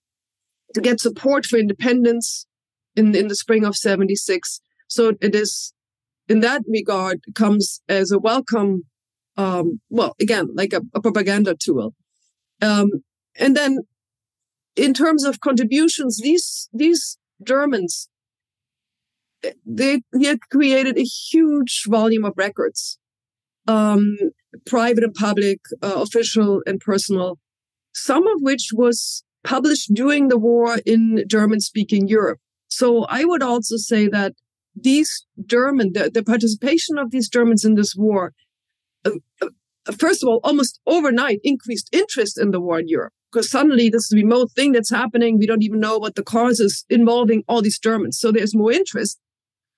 to 0.75 0.81
get 0.81 1.01
support 1.01 1.45
for 1.47 1.59
independence 1.59 2.47
in 2.95 3.15
in 3.15 3.29
the 3.29 3.35
spring 3.35 3.65
of 3.65 3.75
'76. 3.77 4.61
So 4.87 5.15
it 5.21 5.35
is, 5.35 5.73
in 6.29 6.41
that 6.41 6.63
regard, 6.69 7.21
comes 7.35 7.83
as 7.89 8.13
a 8.13 8.19
welcome. 8.19 8.85
Um, 9.37 9.81
well, 9.89 10.15
again, 10.21 10.47
like 10.55 10.73
a, 10.73 10.83
a 10.95 11.01
propaganda 11.01 11.55
tool. 11.55 11.95
Um, 12.63 12.89
and 13.39 13.57
then, 13.57 13.79
in 14.77 14.95
terms 14.95 15.25
of 15.25 15.41
contributions, 15.41 16.19
these 16.19 16.69
these 16.73 17.19
Germans 17.43 18.09
they 19.67 20.03
he 20.19 20.27
had 20.27 20.41
created 20.51 20.99
a 20.99 21.03
huge 21.03 21.85
volume 21.87 22.25
of 22.25 22.35
records, 22.37 22.99
um, 23.67 24.17
private 24.67 25.05
and 25.05 25.15
public, 25.15 25.61
uh, 25.83 25.95
official 25.97 26.63
and 26.67 26.81
personal, 26.81 27.39
some 27.93 28.27
of 28.27 28.41
which 28.41 28.71
was 28.73 29.25
published 29.43 29.93
during 29.95 30.29
the 30.29 30.39
war 30.39 30.79
in 30.85 31.25
German-speaking 31.27 32.09
Europe. 32.09 32.39
So 32.69 33.05
I 33.09 33.25
would 33.25 33.43
also 33.43 33.77
say 33.77 34.07
that 34.09 34.35
these 34.75 35.27
German, 35.47 35.93
the, 35.95 36.11
the 36.13 36.23
participation 36.23 36.99
of 36.99 37.11
these 37.11 37.29
Germans 37.29 37.65
in 37.65 37.75
this 37.75 37.95
war, 37.97 38.33
uh, 39.05 39.13
uh, 39.41 39.49
first 39.97 40.23
of 40.23 40.29
all, 40.29 40.41
almost 40.45 40.81
overnight 40.87 41.41
increased 41.43 41.89
interest 41.93 42.39
in 42.39 42.51
the 42.51 42.61
war 42.61 42.79
in 42.79 42.89
Europe 42.89 43.15
because 43.31 43.51
suddenly 43.51 43.89
this 43.89 44.13
remote 44.13 44.51
thing 44.53 44.73
that's 44.73 44.91
happening. 44.91 45.39
We 45.39 45.47
don't 45.47 45.63
even 45.63 45.81
know 45.81 45.99
what 45.99 46.15
the 46.15 46.23
cause 46.23 46.61
is 46.61 46.85
involving 46.89 47.45
all 47.49 47.63
these 47.63 47.79
Germans. 47.79 48.19
So 48.19 48.33
there's 48.33 48.55
more 48.55 48.73
interest. 48.73 49.19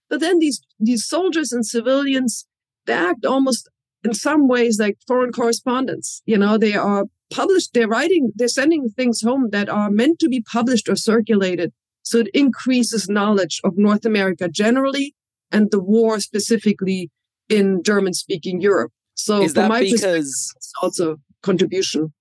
But 0.08 0.20
then 0.20 0.38
these 0.38 0.60
these 0.78 1.06
soldiers 1.06 1.52
and 1.52 1.66
civilians, 1.66 2.46
they 2.86 2.94
act 2.94 3.24
almost 3.24 3.68
in 4.04 4.14
some 4.14 4.48
ways 4.48 4.78
like 4.78 4.98
foreign 5.06 5.32
correspondents. 5.32 6.22
You 6.26 6.38
know, 6.38 6.58
they 6.58 6.74
are 6.74 7.04
published, 7.32 7.72
they're 7.72 7.88
writing, 7.88 8.32
they're 8.34 8.48
sending 8.48 8.90
things 8.90 9.22
home 9.22 9.50
that 9.50 9.68
are 9.68 9.90
meant 9.90 10.18
to 10.20 10.28
be 10.28 10.42
published 10.42 10.88
or 10.88 10.96
circulated. 10.96 11.72
So 12.02 12.18
it 12.18 12.28
increases 12.34 13.08
knowledge 13.08 13.60
of 13.64 13.78
North 13.78 14.04
America 14.04 14.48
generally 14.48 15.14
and 15.50 15.70
the 15.70 15.80
war 15.80 16.20
specifically 16.20 17.10
in 17.48 17.82
German 17.82 18.12
speaking 18.12 18.60
Europe. 18.60 18.92
So 19.14 19.42
is 19.42 19.54
that 19.54 19.70
because 19.80 20.54
also 20.82 21.16
contribution. 21.42 22.12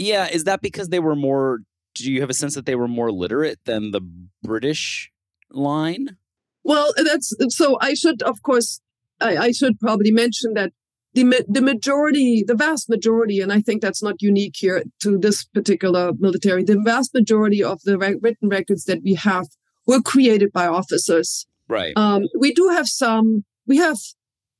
Yeah, 0.00 0.28
is 0.28 0.44
that 0.44 0.62
because 0.62 0.88
they 0.88 0.98
were 0.98 1.14
more 1.14 1.60
do 1.94 2.10
you 2.10 2.20
have 2.20 2.30
a 2.30 2.34
sense 2.34 2.54
that 2.54 2.66
they 2.66 2.76
were 2.76 2.88
more 2.88 3.12
literate 3.12 3.58
than 3.64 3.90
the 3.90 4.00
British 4.42 5.10
line? 5.50 6.16
Well, 6.62 6.92
that's 6.96 7.34
so. 7.48 7.78
I 7.80 7.94
should, 7.94 8.22
of 8.22 8.42
course, 8.42 8.80
I, 9.20 9.36
I 9.36 9.52
should 9.52 9.78
probably 9.78 10.10
mention 10.10 10.54
that 10.54 10.72
the 11.14 11.44
the 11.48 11.62
majority, 11.62 12.44
the 12.46 12.54
vast 12.54 12.88
majority, 12.88 13.40
and 13.40 13.52
I 13.52 13.60
think 13.60 13.82
that's 13.82 14.02
not 14.02 14.22
unique 14.22 14.54
here 14.56 14.84
to 15.02 15.18
this 15.18 15.44
particular 15.44 16.12
military. 16.18 16.64
The 16.64 16.80
vast 16.84 17.12
majority 17.14 17.62
of 17.62 17.80
the 17.82 17.98
re- 17.98 18.16
written 18.20 18.48
records 18.48 18.84
that 18.84 19.02
we 19.02 19.14
have 19.14 19.48
were 19.86 20.00
created 20.00 20.52
by 20.52 20.66
officers. 20.66 21.46
Right. 21.68 21.92
Um, 21.96 22.24
we 22.38 22.52
do 22.52 22.68
have 22.68 22.88
some. 22.88 23.44
We 23.66 23.78
have 23.78 23.98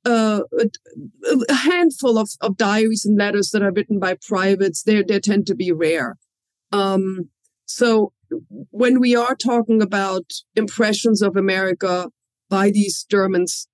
a, 0.05 0.41
a, 1.49 1.53
handful 1.53 2.17
of, 2.17 2.29
of 2.41 2.57
diaries 2.57 3.05
and 3.05 3.17
letters 3.17 3.51
that 3.51 3.61
are 3.61 3.71
written 3.71 3.99
by 3.99 4.15
privates. 4.15 4.83
They 4.83 5.03
they 5.03 5.19
tend 5.19 5.47
to 5.47 5.55
be 5.55 5.71
rare. 5.71 6.17
Um, 6.71 7.29
so 7.65 8.13
when 8.49 8.99
we 8.99 9.15
are 9.15 9.35
talking 9.35 9.81
about 9.81 10.31
impressions 10.55 11.21
of 11.21 11.35
America 11.35 12.09
by 12.49 12.71
these 12.71 13.05
Germans, 13.09 13.67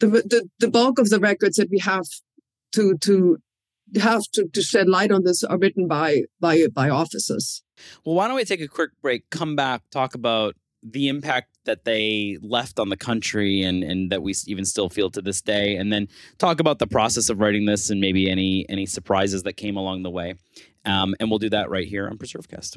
the, 0.00 0.08
the, 0.08 0.48
the 0.58 0.70
bulk 0.70 0.98
of 0.98 1.10
the 1.10 1.20
records 1.20 1.56
that 1.56 1.70
we 1.70 1.78
have 1.78 2.06
to, 2.72 2.96
to 2.98 3.38
have 4.00 4.22
to, 4.34 4.48
to 4.52 4.62
shed 4.62 4.88
light 4.88 5.10
on 5.10 5.24
this 5.24 5.44
are 5.44 5.58
written 5.58 5.86
by, 5.86 6.22
by, 6.40 6.66
by 6.72 6.88
officers. 6.88 7.62
Well, 8.04 8.14
why 8.14 8.26
don't 8.28 8.36
we 8.36 8.44
take 8.44 8.60
a 8.60 8.68
quick 8.68 8.90
break, 9.00 9.30
come 9.30 9.56
back, 9.56 9.82
talk 9.90 10.14
about 10.14 10.56
the 10.88 11.08
impact 11.08 11.48
that 11.64 11.84
they 11.84 12.38
left 12.42 12.78
on 12.78 12.88
the 12.90 12.96
country 12.96 13.62
and, 13.62 13.82
and 13.82 14.10
that 14.12 14.22
we 14.22 14.34
even 14.46 14.64
still 14.64 14.88
feel 14.88 15.10
to 15.10 15.20
this 15.20 15.40
day, 15.40 15.76
and 15.76 15.92
then 15.92 16.08
talk 16.38 16.60
about 16.60 16.78
the 16.78 16.86
process 16.86 17.28
of 17.28 17.40
writing 17.40 17.66
this 17.66 17.90
and 17.90 18.00
maybe 18.00 18.30
any 18.30 18.64
any 18.68 18.86
surprises 18.86 19.42
that 19.42 19.54
came 19.54 19.76
along 19.76 20.02
the 20.02 20.10
way. 20.10 20.34
Um, 20.84 21.14
and 21.18 21.28
we'll 21.28 21.40
do 21.40 21.50
that 21.50 21.68
right 21.68 21.86
here 21.86 22.08
on 22.08 22.16
PreserveCast. 22.16 22.76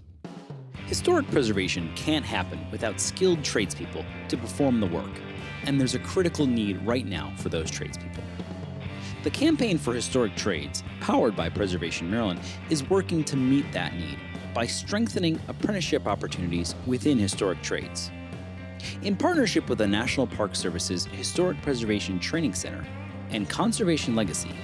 Historic 0.88 1.30
preservation 1.30 1.92
can't 1.96 2.26
happen 2.26 2.60
without 2.72 3.00
skilled 3.00 3.44
tradespeople 3.44 4.04
to 4.28 4.38
perform 4.38 4.80
the 4.80 4.88
work, 4.88 5.12
and 5.66 5.80
there's 5.80 5.94
a 5.94 6.00
critical 6.00 6.48
need 6.48 6.82
right 6.86 7.06
now 7.06 7.32
for 7.38 7.50
those 7.50 7.70
tradespeople. 7.70 8.24
The 9.22 9.30
Campaign 9.30 9.78
for 9.78 9.94
Historic 9.94 10.36
Trades, 10.36 10.82
powered 11.02 11.36
by 11.36 11.50
Preservation 11.50 12.10
Maryland, 12.10 12.40
is 12.70 12.90
working 12.90 13.24
to 13.26 13.36
meet 13.36 13.72
that 13.74 13.94
need 13.94 14.18
by 14.54 14.66
strengthening 14.66 15.40
apprenticeship 15.48 16.08
opportunities 16.08 16.76
within 16.86 17.18
historic 17.18 17.62
trades. 17.62 18.12
In 19.02 19.16
partnership 19.16 19.70
with 19.70 19.78
the 19.78 19.88
National 19.88 20.28
Park 20.28 20.56
Service's 20.56 21.06
Historic 21.06 21.62
Preservation 21.62 22.20
Training 22.20 22.54
Center 22.54 22.86
and 23.30 23.50
Conservation 23.50 24.16
Legacy, 24.16 24.56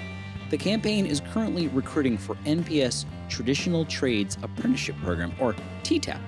the 0.50 0.58
campaign 0.58 1.06
is 1.06 1.22
currently 1.34 1.68
recruiting 1.70 2.18
for 2.18 2.36
NPS 2.46 3.06
Traditional 3.30 3.86
Trades 3.86 4.38
Apprenticeship 4.44 4.96
Program, 5.04 5.34
or 5.40 5.56
TTAP. 5.84 6.20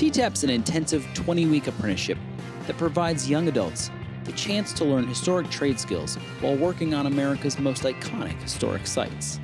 Is 0.00 0.44
an 0.44 0.50
intensive 0.50 1.06
20 1.14 1.46
week 1.46 1.66
apprenticeship 1.66 2.18
that 2.66 2.78
provides 2.78 3.28
young 3.28 3.48
adults 3.48 3.90
the 4.24 4.32
chance 4.32 4.72
to 4.74 4.84
learn 4.84 5.06
historic 5.06 5.50
trade 5.50 5.78
skills 5.78 6.16
while 6.40 6.56
working 6.56 6.94
on 6.94 7.06
America's 7.06 7.58
most 7.58 7.82
iconic 7.82 8.40
historic 8.40 8.86
sites. 8.86 9.38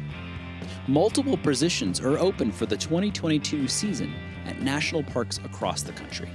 Multiple 0.91 1.37
positions 1.37 2.01
are 2.01 2.19
open 2.19 2.51
for 2.51 2.67
the 2.67 2.77
2022 2.77 3.69
season 3.69 4.13
at 4.45 4.61
national 4.61 5.05
parks 5.05 5.39
across 5.45 5.83
the 5.83 5.93
country. 5.93 6.29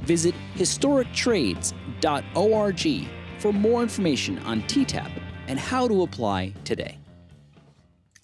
Visit 0.00 0.34
historictrades.org 0.56 3.08
for 3.38 3.52
more 3.52 3.82
information 3.82 4.40
on 4.40 4.62
TTAP 4.62 5.22
and 5.46 5.60
how 5.60 5.86
to 5.86 6.02
apply 6.02 6.52
today. 6.64 6.98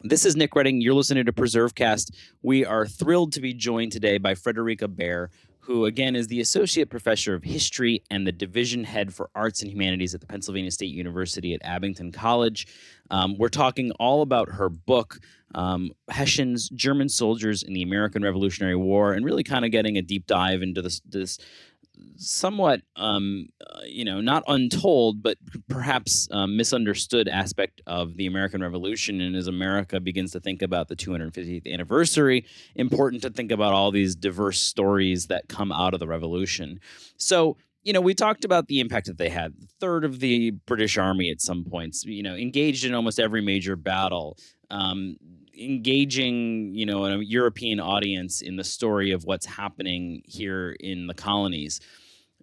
This 0.01 0.27
is 0.27 0.35
Nick 0.35 0.57
Redding. 0.57 0.81
You're 0.81 0.95
listening 0.95 1.27
to 1.27 1.33
PreserveCast. 1.33 2.13
We 2.43 2.65
are 2.65 2.85
thrilled 2.85 3.33
to 3.35 3.41
be 3.41 3.55
joined 3.55 3.93
today 3.93 4.19
by 4.19 4.35
Frederica 4.35 4.89
Baer, 4.89 5.31
who 5.63 5.85
again 5.85 6.17
is 6.17 6.27
the 6.27 6.41
Associate 6.41 6.91
Professor 6.91 7.35
of 7.35 7.45
History 7.45 8.03
and 8.11 8.27
the 8.27 8.33
Division 8.33 8.83
Head 8.83 9.15
for 9.15 9.31
Arts 9.35 9.63
and 9.63 9.71
Humanities 9.71 10.13
at 10.13 10.21
the 10.21 10.27
Pennsylvania 10.27 10.73
State 10.73 10.93
University 10.93 11.55
at 11.55 11.61
Abington 11.63 12.11
College. 12.11 12.67
Um, 13.11 13.39
we're 13.39 13.49
talking 13.49 13.93
all 13.93 14.23
about 14.23 14.49
her 14.51 14.69
book, 14.69 15.21
um, 15.55 15.93
Hessians, 16.09 16.69
German 16.71 17.09
Soldiers 17.09 17.63
in 17.63 17.75
the 17.75 17.83
American 17.83 18.25
Revolutionary 18.25 18.75
War, 18.75 19.13
and 19.13 19.25
really 19.25 19.45
kind 19.45 19.65
of 19.65 19.71
getting 19.71 19.97
a 19.97 20.03
deep 20.03 20.27
dive 20.27 20.63
into 20.63 20.83
this, 20.83 21.01
this 21.09 21.39
somewhat, 22.17 22.83
um, 22.97 23.49
uh, 23.61 23.81
you 23.85 24.05
know, 24.05 24.21
not 24.21 24.43
untold, 24.47 25.23
but 25.23 25.37
perhaps 25.69 26.29
um, 26.31 26.57
misunderstood 26.57 27.29
aspect 27.29 27.81
of 27.87 28.17
the 28.17 28.27
American 28.27 28.63
Revolution. 28.63 29.21
And 29.21 29.37
as 29.37 29.47
America 29.47 30.01
begins 30.01 30.33
to 30.33 30.41
think 30.41 30.63
about 30.63 30.89
the 30.89 30.97
250th 30.97 31.73
anniversary, 31.73 32.47
important 32.75 33.23
to 33.23 33.31
think 33.31 33.53
about 33.53 33.73
all 33.73 33.91
these 33.91 34.15
diverse 34.15 34.61
stories 34.61 35.27
that 35.27 35.49
come 35.49 35.73
out 35.73 35.95
of 35.95 36.01
the 36.01 36.07
revolution. 36.07 36.81
So, 37.17 37.57
you 37.83 37.93
know, 37.93 38.01
we 38.01 38.15
talked 38.15 38.45
about 38.45 38.69
the 38.69 38.81
impact 38.81 39.07
that 39.07 39.19
they 39.19 39.29
had. 39.29 39.53
A 39.63 39.67
third 39.81 40.05
of 40.05 40.21
the 40.21 40.53
British 40.53 40.97
Army 40.99 41.31
at 41.31 41.41
some 41.41 41.65
points, 41.65 42.05
you 42.05 42.23
know, 42.23 42.35
engaged 42.35 42.85
in 42.85 42.95
almost 42.95 43.19
every 43.19 43.43
major 43.43 43.77
battle. 43.77 44.39
Um, 44.71 45.17
engaging 45.59 46.75
you 46.75 46.87
know 46.87 47.05
a 47.05 47.19
european 47.23 47.81
audience 47.81 48.41
in 48.41 48.57
the 48.57 48.65
story 48.65 49.13
of 49.13 49.25
what's 49.25 49.47
happening 49.47 50.23
here 50.25 50.77
in 50.81 51.07
the 51.07 51.15
colonies. 51.15 51.81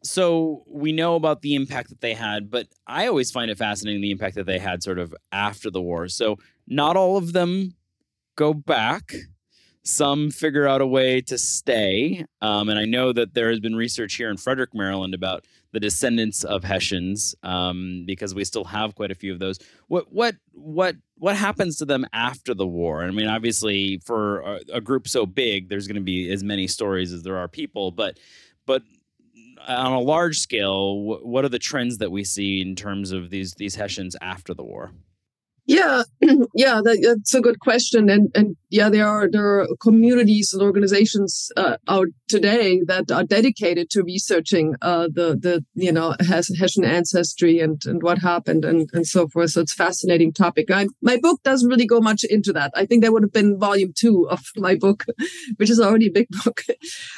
So 0.01 0.63
we 0.65 0.93
know 0.93 1.15
about 1.15 1.41
the 1.41 1.55
impact 1.55 1.89
that 1.89 2.01
they 2.01 2.13
had 2.13 2.49
but 2.49 2.67
i 2.87 3.07
always 3.07 3.31
find 3.31 3.51
it 3.51 3.57
fascinating 3.57 4.01
the 4.01 4.11
impact 4.11 4.35
that 4.35 4.45
they 4.45 4.59
had 4.59 4.83
sort 4.83 4.99
of 4.99 5.13
after 5.31 5.69
the 5.69 5.81
war. 5.81 6.07
So 6.07 6.37
not 6.67 6.95
all 6.95 7.17
of 7.17 7.33
them 7.33 7.75
go 8.35 8.53
back 8.53 9.13
some 9.83 10.29
figure 10.29 10.67
out 10.67 10.81
a 10.81 10.87
way 10.87 11.21
to 11.21 11.37
stay 11.37 12.25
um, 12.41 12.69
and 12.69 12.77
i 12.77 12.85
know 12.85 13.13
that 13.13 13.33
there 13.33 13.49
has 13.49 13.59
been 13.59 13.75
research 13.75 14.15
here 14.15 14.29
in 14.29 14.37
frederick 14.37 14.73
maryland 14.73 15.13
about 15.13 15.45
the 15.71 15.79
descendants 15.79 16.43
of 16.43 16.63
hessians 16.63 17.35
um, 17.43 18.03
because 18.05 18.35
we 18.35 18.43
still 18.43 18.65
have 18.65 18.95
quite 18.95 19.11
a 19.11 19.15
few 19.15 19.31
of 19.31 19.39
those 19.39 19.59
what 19.87 20.11
what 20.11 20.35
what 20.53 20.95
what 21.19 21.35
happens 21.35 21.77
to 21.77 21.85
them 21.85 22.05
after 22.13 22.53
the 22.53 22.65
war? 22.65 23.03
I 23.03 23.11
mean, 23.11 23.27
obviously, 23.27 23.99
for 24.05 24.39
a, 24.39 24.59
a 24.75 24.81
group 24.81 25.07
so 25.07 25.25
big, 25.25 25.67
there's 25.67 25.85
going 25.85 25.95
to 25.95 26.01
be 26.01 26.31
as 26.31 26.43
many 26.43 26.65
stories 26.65 27.11
as 27.13 27.23
there 27.23 27.37
are 27.37 27.47
people, 27.47 27.91
but 27.91 28.17
but 28.65 28.83
on 29.67 29.91
a 29.91 29.99
large 29.99 30.39
scale, 30.39 31.01
what 31.01 31.43
are 31.43 31.49
the 31.49 31.59
trends 31.59 31.97
that 31.97 32.11
we 32.11 32.23
see 32.23 32.61
in 32.61 32.75
terms 32.75 33.11
of 33.11 33.29
these 33.29 33.53
these 33.55 33.75
Hessians 33.75 34.15
after 34.21 34.53
the 34.53 34.63
war? 34.63 34.91
Yeah, 35.69 36.01
yeah, 36.55 36.81
that, 36.83 36.97
that's 37.03 37.35
a 37.35 37.41
good 37.41 37.59
question, 37.59 38.09
and 38.09 38.31
and 38.33 38.55
yeah, 38.71 38.89
there 38.89 39.07
are 39.07 39.29
there 39.29 39.59
are 39.59 39.67
communities 39.79 40.51
and 40.51 40.63
organizations 40.63 41.51
uh, 41.55 41.77
out 41.87 42.07
today 42.27 42.81
that 42.87 43.11
are 43.11 43.23
dedicated 43.23 43.91
to 43.91 44.01
researching 44.01 44.73
uh, 44.81 45.09
the 45.13 45.37
the 45.39 45.63
you 45.75 45.91
know 45.91 46.15
Hessian 46.21 46.83
ancestry 46.83 47.59
and 47.59 47.79
and 47.85 48.01
what 48.01 48.17
happened 48.17 48.65
and 48.65 48.89
and 48.93 49.05
so 49.05 49.27
forth. 49.27 49.51
So 49.51 49.61
it's 49.61 49.75
fascinating 49.75 50.33
topic. 50.33 50.71
I, 50.71 50.87
my 51.03 51.17
book 51.21 51.39
doesn't 51.43 51.69
really 51.69 51.85
go 51.85 51.99
much 51.99 52.23
into 52.23 52.51
that. 52.53 52.71
I 52.75 52.87
think 52.87 53.03
that 53.03 53.13
would 53.13 53.21
have 53.21 53.31
been 53.31 53.59
volume 53.59 53.93
two 53.95 54.27
of 54.27 54.41
my 54.57 54.73
book, 54.73 55.05
which 55.57 55.69
is 55.69 55.79
already 55.79 56.07
a 56.07 56.11
big 56.11 56.29
book. 56.43 56.63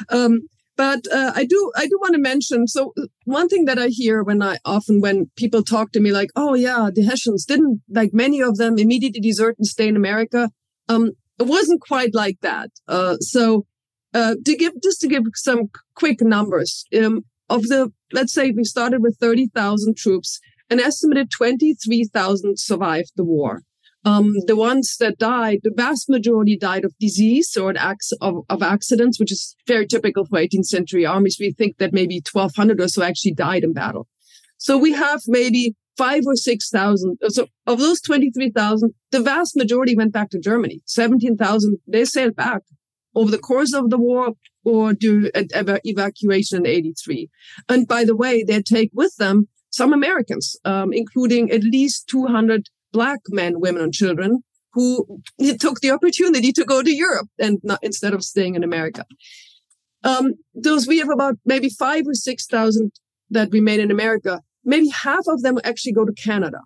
Um, 0.09 0.41
but 0.81 1.05
uh, 1.11 1.31
I 1.35 1.45
do 1.45 1.71
I 1.75 1.85
do 1.85 1.95
want 2.01 2.15
to 2.15 2.29
mention 2.31 2.67
so 2.67 2.93
one 3.25 3.47
thing 3.47 3.65
that 3.65 3.77
I 3.77 3.89
hear 3.89 4.23
when 4.23 4.41
I 4.41 4.57
often 4.65 4.99
when 4.99 5.29
people 5.41 5.61
talk 5.61 5.91
to 5.91 5.99
me 5.99 6.11
like 6.11 6.31
oh 6.35 6.55
yeah 6.55 6.89
the 6.95 7.03
Hessians 7.03 7.45
didn't 7.45 7.81
like 7.99 8.13
many 8.13 8.41
of 8.41 8.57
them 8.57 8.79
immediately 8.79 9.21
desert 9.21 9.57
and 9.59 9.67
stay 9.67 9.87
in 9.87 9.95
America 9.95 10.49
um 10.89 11.11
it 11.41 11.47
wasn't 11.47 11.81
quite 11.81 12.13
like 12.13 12.39
that. 12.41 12.69
Uh, 12.87 13.17
so 13.19 13.65
uh, 14.15 14.35
to 14.45 14.55
give 14.55 14.73
just 14.81 15.01
to 15.01 15.07
give 15.07 15.23
some 15.35 15.69
quick 15.93 16.19
numbers 16.21 16.85
um, 16.99 17.25
of 17.47 17.61
the 17.71 17.91
let's 18.11 18.33
say 18.33 18.49
we 18.49 18.63
started 18.63 19.03
with 19.03 19.17
30,000 19.19 19.95
troops 19.95 20.39
an 20.71 20.79
estimated 20.79 21.29
23,000 21.29 22.57
survived 22.59 23.11
the 23.15 23.23
war 23.23 23.61
um, 24.03 24.33
the 24.47 24.55
ones 24.55 24.97
that 24.99 25.17
died, 25.19 25.59
the 25.63 25.73
vast 25.75 26.09
majority 26.09 26.57
died 26.57 26.85
of 26.85 26.97
disease 26.99 27.55
or 27.55 27.73
of, 28.21 28.35
of 28.49 28.63
accidents, 28.63 29.19
which 29.19 29.31
is 29.31 29.55
very 29.67 29.85
typical 29.85 30.25
for 30.25 30.39
18th 30.39 30.65
century 30.65 31.05
armies. 31.05 31.37
We 31.39 31.51
think 31.51 31.77
that 31.77 31.93
maybe 31.93 32.21
1,200 32.31 32.81
or 32.81 32.87
so 32.87 33.03
actually 33.03 33.33
died 33.33 33.63
in 33.63 33.73
battle. 33.73 34.07
So 34.57 34.77
we 34.77 34.93
have 34.93 35.21
maybe 35.27 35.75
five 35.97 36.23
or 36.25 36.35
6,000. 36.35 37.17
So 37.27 37.47
of 37.67 37.79
those 37.79 38.01
23,000, 38.01 38.91
the 39.11 39.21
vast 39.21 39.55
majority 39.55 39.95
went 39.95 40.13
back 40.13 40.29
to 40.31 40.39
Germany. 40.39 40.81
17,000, 40.85 41.77
they 41.87 42.05
sailed 42.05 42.35
back 42.35 42.63
over 43.13 43.29
the 43.29 43.37
course 43.37 43.73
of 43.73 43.89
the 43.89 43.99
war 43.99 44.33
or 44.63 44.93
do 44.93 45.29
evacuation 45.35 46.59
in 46.59 46.65
83. 46.65 47.29
And 47.69 47.87
by 47.87 48.03
the 48.03 48.15
way, 48.15 48.43
they 48.43 48.61
take 48.61 48.89
with 48.93 49.15
them 49.17 49.47
some 49.69 49.93
Americans, 49.93 50.55
um, 50.65 50.91
including 50.91 51.51
at 51.51 51.63
least 51.63 52.07
200 52.07 52.69
black 52.91 53.19
men, 53.29 53.59
women, 53.59 53.81
and 53.81 53.93
children 53.93 54.43
who 54.73 55.21
took 55.59 55.81
the 55.81 55.91
opportunity 55.91 56.51
to 56.53 56.63
go 56.63 56.81
to 56.81 56.95
Europe 56.95 57.27
and 57.39 57.59
not, 57.63 57.79
instead 57.81 58.13
of 58.13 58.23
staying 58.23 58.55
in 58.55 58.63
America. 58.63 59.05
Um, 60.03 60.35
those 60.53 60.87
we 60.87 60.99
have 60.99 61.09
about 61.09 61.35
maybe 61.45 61.69
five 61.69 62.03
or 62.07 62.13
six 62.13 62.47
thousand 62.47 62.91
that 63.29 63.49
remain 63.51 63.79
in 63.79 63.91
America. 63.91 64.41
Maybe 64.63 64.89
half 64.89 65.25
of 65.27 65.41
them 65.41 65.57
actually 65.63 65.93
go 65.93 66.05
to 66.05 66.13
Canada. 66.13 66.59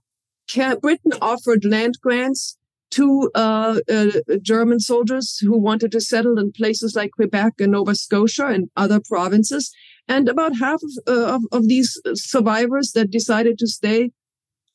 Can, 0.47 0.79
Britain 0.79 1.13
offered 1.21 1.65
land 1.65 1.95
grants 2.01 2.57
to 2.91 3.29
uh, 3.35 3.79
uh, 3.89 4.11
German 4.41 4.79
soldiers 4.79 5.37
who 5.39 5.57
wanted 5.57 5.91
to 5.91 5.99
settle 5.99 6.37
in 6.37 6.51
places 6.51 6.95
like 6.95 7.11
Quebec 7.11 7.53
and 7.59 7.71
Nova 7.71 7.95
Scotia 7.95 8.47
and 8.47 8.69
other 8.77 8.99
provinces. 8.99 9.71
And 10.07 10.29
about 10.29 10.57
half 10.57 10.79
of, 10.83 10.91
uh, 11.07 11.35
of, 11.35 11.41
of 11.51 11.67
these 11.67 11.99
survivors 12.13 12.91
that 12.93 13.09
decided 13.09 13.57
to 13.57 13.67
stay 13.67 14.11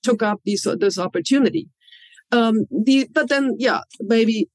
took 0.03 0.23
up 0.23 0.41
this 0.45 0.67
this 0.79 0.99
opportunity. 0.99 1.69
Um, 2.33 2.67
the 2.71 3.09
but 3.13 3.29
then 3.29 3.57
yeah, 3.59 3.81
maybe 4.01 4.49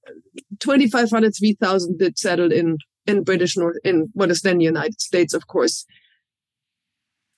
2,500, 0.59 1.33
3,000 1.37 1.99
did 1.99 2.17
settle 2.17 2.51
in 2.51 2.77
in 3.05 3.23
British 3.23 3.57
North 3.57 3.77
in 3.83 4.07
what 4.13 4.31
is 4.31 4.41
then 4.41 4.57
the 4.57 4.65
United 4.65 5.01
States, 5.01 5.33
of 5.33 5.47
course. 5.47 5.85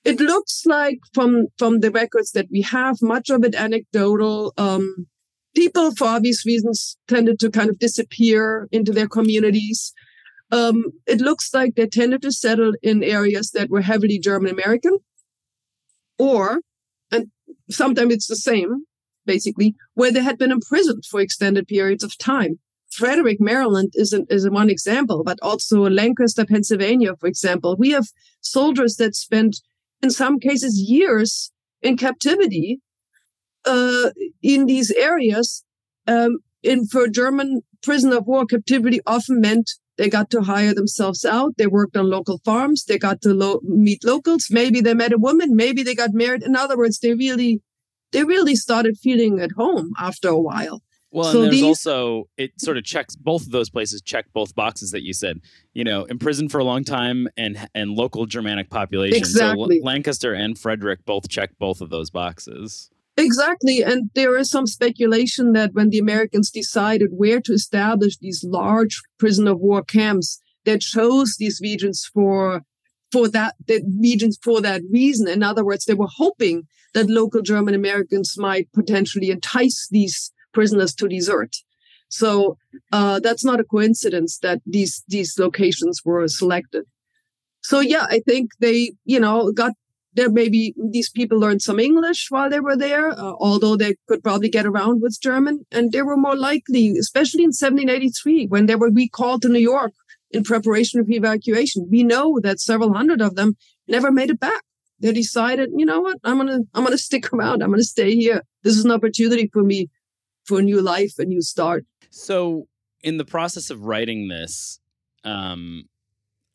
It 0.06 0.20
looks 0.20 0.64
like 0.66 1.00
from 1.14 1.48
from 1.58 1.80
the 1.80 1.92
records 1.92 2.32
that 2.32 2.48
we 2.52 2.62
have, 2.62 2.98
much 3.02 3.30
of 3.30 3.44
it 3.44 3.56
anecdotal. 3.56 4.54
Um, 4.58 5.08
people, 5.56 5.92
for 5.96 6.08
obvious 6.08 6.46
reasons, 6.46 6.98
tended 7.08 7.40
to 7.40 7.50
kind 7.50 7.70
of 7.70 7.80
disappear 7.80 8.68
into 8.72 8.94
their 8.94 9.08
communities. 9.08 9.94
Um, 10.52 10.86
it 11.06 11.20
looks 11.20 11.54
like 11.54 11.76
they 11.76 11.88
tended 11.88 12.22
to 12.22 12.32
settle 12.32 12.74
in 12.82 13.04
areas 13.04 13.52
that 13.52 13.70
were 13.70 13.82
heavily 13.82 14.18
German 14.18 14.52
American, 14.52 15.00
or 16.18 16.62
sometimes 17.70 18.14
it's 18.14 18.28
the 18.28 18.36
same, 18.36 18.86
basically, 19.26 19.76
where 19.94 20.12
they 20.12 20.24
had 20.24 20.38
been 20.38 20.52
imprisoned 20.52 21.06
for 21.06 21.20
extended 21.20 21.68
periods 21.68 22.04
of 22.04 22.18
time. 22.18 22.60
Frederick, 22.90 23.40
Maryland 23.40 23.92
is, 23.96 24.14
an, 24.14 24.26
is 24.30 24.50
one 24.50 24.70
example, 24.70 25.24
but 25.24 25.38
also 25.42 25.90
Lancaster, 25.90 26.46
Pennsylvania, 26.46 27.16
for 27.20 27.28
example. 27.28 27.76
We 27.78 27.92
have 27.92 28.08
soldiers 28.42 28.96
that 28.96 29.16
spent, 29.16 29.58
in 30.02 30.10
some 30.10 30.40
cases, 30.40 30.80
years 30.80 31.52
in 31.82 31.98
captivity 31.98 32.80
uh, 33.66 34.12
in 34.42 34.66
these 34.66 34.92
areas. 34.92 35.64
Um, 36.08 36.38
in 36.64 36.88
for 36.88 37.08
German 37.08 37.62
prisoner 37.84 38.18
of 38.18 38.28
war 38.28 38.46
captivity 38.46 39.00
often 39.06 39.42
meant 39.42 39.70
they 39.98 40.10
got 40.10 40.30
to 40.32 40.42
hire 40.42 40.74
themselves 40.74 41.26
out. 41.26 41.56
They 41.58 41.68
worked 41.68 41.98
on 41.98 42.10
local 42.10 42.40
farms. 42.46 42.86
They 42.86 42.98
got 42.98 43.22
to 43.22 43.34
lo- 43.34 43.62
meet 43.64 44.04
locals. 44.04 44.48
Maybe 44.50 44.82
they 44.82 44.94
met 44.94 45.12
a 45.12 45.18
woman. 45.18 45.56
Maybe 45.56 45.84
they 45.84 45.96
got 45.96 46.14
married. 46.14 46.44
In 46.44 46.56
other 46.56 46.78
words, 46.78 47.00
they 47.00 47.14
really, 47.14 47.62
they 48.12 48.24
really 48.24 48.56
started 48.56 48.98
feeling 48.98 49.40
at 49.40 49.52
home 49.54 49.92
after 50.00 50.30
a 50.30 50.40
while. 50.40 50.82
Well, 51.10 51.32
so 51.32 51.42
and 51.42 51.46
there's 51.46 51.56
these, 51.56 51.64
also 51.64 52.28
it 52.38 52.52
sort 52.60 52.78
of 52.78 52.84
checks 52.84 53.16
both 53.16 53.44
of 53.44 53.52
those 53.52 53.70
places 53.70 54.02
check 54.02 54.26
both 54.34 54.54
boxes 54.56 54.92
that 54.92 55.04
you 55.04 55.14
said. 55.14 55.40
You 55.74 55.84
know, 55.84 56.04
imprisoned 56.06 56.52
for 56.52 56.60
a 56.60 56.64
long 56.64 56.84
time 56.84 57.28
and 57.38 57.70
and 57.74 57.92
local 57.92 58.26
Germanic 58.26 58.70
population. 58.70 59.18
Exactly. 59.18 59.80
So 59.80 59.86
Lancaster 59.86 60.34
and 60.34 60.60
Frederick 60.60 61.06
both 61.06 61.30
check 61.30 61.52
both 61.60 61.82
of 61.82 61.90
those 61.90 62.10
boxes. 62.10 62.90
Exactly. 63.18 63.84
And 63.84 64.12
there 64.14 64.38
is 64.38 64.50
some 64.50 64.68
speculation 64.68 65.54
that 65.54 65.74
when 65.74 65.90
the 65.90 65.98
Americans 65.98 66.52
decided 66.52 67.10
where 67.12 67.42
to 67.42 67.54
establish 67.54 68.18
these 68.18 68.44
large 68.44 69.02
prison 69.18 69.48
of 69.48 69.60
war 69.60 69.84
camps, 69.84 70.40
they 70.66 70.78
chose 70.78 71.36
these 71.40 71.60
regions 71.62 72.10
for 72.14 72.62
for 73.12 73.28
that 73.30 73.56
the 73.68 73.82
regions 74.00 74.38
for 74.44 74.62
that 74.62 74.82
reason. 74.92 75.28
In 75.28 75.42
other 75.42 75.66
words, 75.66 75.86
they 75.86 75.96
were 75.96 76.10
hoping 76.18 76.64
that 76.94 77.10
local 77.10 77.42
German 77.42 77.74
Americans 77.74 78.36
might 78.38 78.72
potentially 78.74 79.32
entice 79.32 79.88
these 79.90 80.32
prisoners 80.54 80.94
to 80.96 81.08
desert. 81.08 81.56
So 82.10 82.58
uh, 82.92 83.20
that's 83.20 83.44
not 83.44 83.60
a 83.60 83.64
coincidence 83.64 84.38
that 84.40 84.62
these 84.66 85.04
these 85.08 85.40
locations 85.40 86.02
were 86.06 86.28
selected. 86.28 86.86
So 87.64 87.80
yeah, 87.80 88.06
I 88.10 88.20
think 88.28 88.52
they 88.60 88.94
you 89.06 89.20
know 89.20 89.52
got 89.52 89.74
there 90.18 90.30
maybe 90.32 90.74
these 90.90 91.10
people 91.12 91.40
learned 91.40 91.62
some 91.62 91.80
English 91.80 92.28
while 92.30 92.50
they 92.50 92.60
were 92.60 92.76
there, 92.76 93.12
uh, 93.12 93.34
although 93.40 93.78
they 93.78 93.96
could 94.08 94.24
probably 94.24 94.50
get 94.50 94.66
around 94.66 95.02
with 95.02 95.22
German. 95.22 95.66
And 95.72 95.92
they 95.92 96.02
were 96.02 96.18
more 96.18 96.36
likely, 96.36 96.98
especially 96.98 97.44
in 97.44 97.50
1783, 97.50 98.48
when 98.48 98.66
they 98.66 98.76
were 98.76 98.90
recalled 98.92 99.44
to 99.44 99.50
New 99.50 99.60
York 99.60 99.94
in 100.32 100.44
preparation 100.44 101.00
of 101.00 101.10
evacuation. 101.10 101.88
We 101.90 102.04
know 102.04 102.40
that 102.42 102.60
several 102.60 102.94
hundred 102.94 103.22
of 103.22 103.36
them 103.36 103.58
never 103.88 104.12
made 104.12 104.32
it 104.32 104.40
back. 104.40 104.64
They 105.00 105.14
decided, 105.14 105.70
you 105.76 105.86
know 105.86 106.02
what, 106.02 106.18
I'm 106.24 106.38
gonna 106.38 106.62
I'm 106.74 106.84
gonna 106.84 106.98
stick 106.98 107.32
around. 107.34 107.62
I'm 107.62 107.70
gonna 107.70 107.84
stay 107.84 108.16
here. 108.16 108.42
This 108.64 108.76
is 108.76 108.86
an 108.86 108.92
opportunity 108.92 109.50
for 109.54 109.64
me 109.64 109.88
for 110.46 110.58
a 110.60 110.64
new 110.64 110.82
life, 110.82 111.14
a 111.20 111.26
new 111.26 111.44
start. 111.44 111.86
So, 112.10 112.68
in 113.04 113.18
the 113.18 113.26
process 113.26 113.70
of 113.70 113.84
writing 113.84 114.30
this, 114.30 114.80
um, 115.24 115.84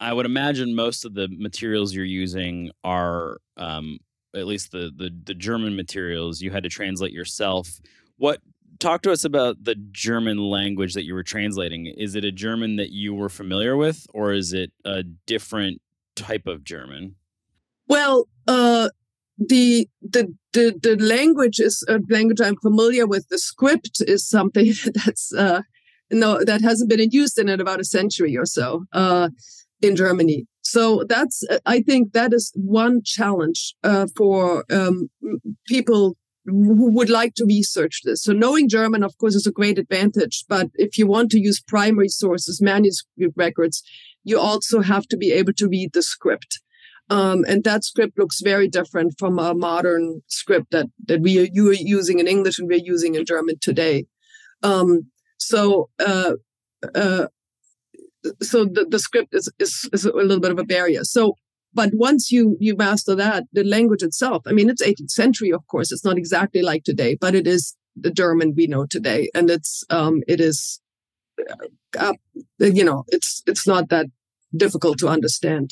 I 0.02 0.12
would 0.12 0.26
imagine 0.26 0.74
most 0.74 1.04
of 1.04 1.14
the 1.14 1.28
materials 1.28 1.94
you're 1.94 2.04
using 2.04 2.72
are, 2.82 3.38
um, 3.56 4.00
at 4.34 4.46
least 4.46 4.72
the, 4.72 4.90
the 4.96 5.10
the 5.24 5.34
German 5.34 5.76
materials, 5.76 6.40
you 6.40 6.50
had 6.50 6.64
to 6.64 6.68
translate 6.68 7.12
yourself. 7.12 7.80
What 8.16 8.40
talk 8.80 9.02
to 9.02 9.12
us 9.12 9.24
about 9.24 9.62
the 9.62 9.76
German 9.76 10.38
language 10.38 10.94
that 10.94 11.04
you 11.04 11.14
were 11.14 11.22
translating? 11.22 11.86
Is 11.86 12.16
it 12.16 12.24
a 12.24 12.32
German 12.32 12.76
that 12.76 12.90
you 12.90 13.14
were 13.14 13.28
familiar 13.28 13.76
with, 13.76 14.06
or 14.12 14.32
is 14.32 14.52
it 14.52 14.72
a 14.84 15.04
different 15.04 15.80
type 16.16 16.48
of 16.48 16.64
German? 16.64 17.14
Well, 17.86 18.26
uh, 18.48 18.88
the 19.38 19.88
the 20.00 20.34
the 20.52 20.76
the 20.82 20.96
language 20.96 21.60
is 21.60 21.84
a 21.88 22.00
language 22.08 22.40
I'm 22.40 22.56
familiar 22.56 23.06
with. 23.06 23.28
The 23.28 23.38
script 23.38 24.02
is 24.04 24.28
something 24.28 24.72
that's 24.94 25.32
uh, 25.32 25.62
no 26.10 26.42
that 26.42 26.60
hasn't 26.60 26.90
been 26.90 27.08
used 27.12 27.38
in 27.38 27.48
about 27.48 27.78
a 27.78 27.84
century 27.84 28.36
or 28.36 28.46
so. 28.46 28.86
Uh, 28.92 29.28
in 29.82 29.96
Germany. 29.96 30.46
So 30.62 31.04
that's, 31.08 31.44
I 31.66 31.82
think 31.82 32.12
that 32.12 32.32
is 32.32 32.52
one 32.54 33.02
challenge 33.04 33.74
uh, 33.82 34.06
for 34.16 34.64
um, 34.70 35.10
people 35.66 36.16
who 36.44 36.90
would 36.92 37.10
like 37.10 37.34
to 37.34 37.44
research 37.44 38.00
this. 38.04 38.22
So 38.22 38.32
knowing 38.32 38.68
German, 38.68 39.02
of 39.02 39.16
course, 39.18 39.34
is 39.34 39.46
a 39.46 39.52
great 39.52 39.78
advantage. 39.78 40.44
But 40.48 40.70
if 40.74 40.98
you 40.98 41.06
want 41.06 41.30
to 41.32 41.40
use 41.40 41.60
primary 41.60 42.08
sources, 42.08 42.60
manuscript 42.60 43.34
records, 43.36 43.82
you 44.24 44.38
also 44.38 44.80
have 44.80 45.06
to 45.08 45.16
be 45.16 45.32
able 45.32 45.52
to 45.54 45.68
read 45.68 45.92
the 45.92 46.02
script. 46.02 46.60
Um, 47.10 47.44
and 47.46 47.64
that 47.64 47.84
script 47.84 48.18
looks 48.18 48.40
very 48.40 48.68
different 48.68 49.14
from 49.18 49.38
a 49.38 49.54
modern 49.54 50.22
script 50.28 50.70
that, 50.70 50.86
that 51.06 51.20
we 51.20 51.40
are, 51.40 51.48
you 51.52 51.68
are 51.70 51.74
using 51.74 52.18
in 52.20 52.26
English 52.26 52.58
and 52.58 52.68
we're 52.68 52.78
using 52.82 53.14
in 53.14 53.26
German 53.26 53.56
today. 53.60 54.06
Um, 54.62 55.10
so, 55.38 55.90
uh, 56.04 56.34
uh, 56.94 57.26
so 58.40 58.64
the, 58.64 58.86
the 58.88 58.98
script 58.98 59.34
is, 59.34 59.50
is, 59.58 59.88
is 59.92 60.04
a 60.04 60.12
little 60.12 60.40
bit 60.40 60.52
of 60.52 60.58
a 60.58 60.64
barrier. 60.64 61.04
So, 61.04 61.36
but 61.74 61.90
once 61.94 62.30
you 62.30 62.56
you 62.60 62.76
master 62.76 63.14
that, 63.14 63.44
the 63.52 63.64
language 63.64 64.02
itself, 64.02 64.42
I 64.46 64.52
mean, 64.52 64.68
it's 64.68 64.82
18th 64.82 65.10
century, 65.10 65.50
of 65.50 65.66
course. 65.68 65.90
It's 65.90 66.04
not 66.04 66.18
exactly 66.18 66.62
like 66.62 66.84
today, 66.84 67.16
but 67.18 67.34
it 67.34 67.46
is 67.46 67.76
the 67.96 68.10
German 68.10 68.54
we 68.56 68.66
know 68.66 68.86
today, 68.86 69.30
and 69.34 69.48
it's 69.48 69.82
um 69.88 70.22
it 70.28 70.40
is, 70.40 70.80
uh, 71.50 71.66
uh 71.98 72.12
you 72.58 72.84
know, 72.84 73.04
it's 73.08 73.42
it's 73.46 73.66
not 73.66 73.88
that 73.88 74.06
difficult 74.54 74.98
to 74.98 75.08
understand 75.08 75.70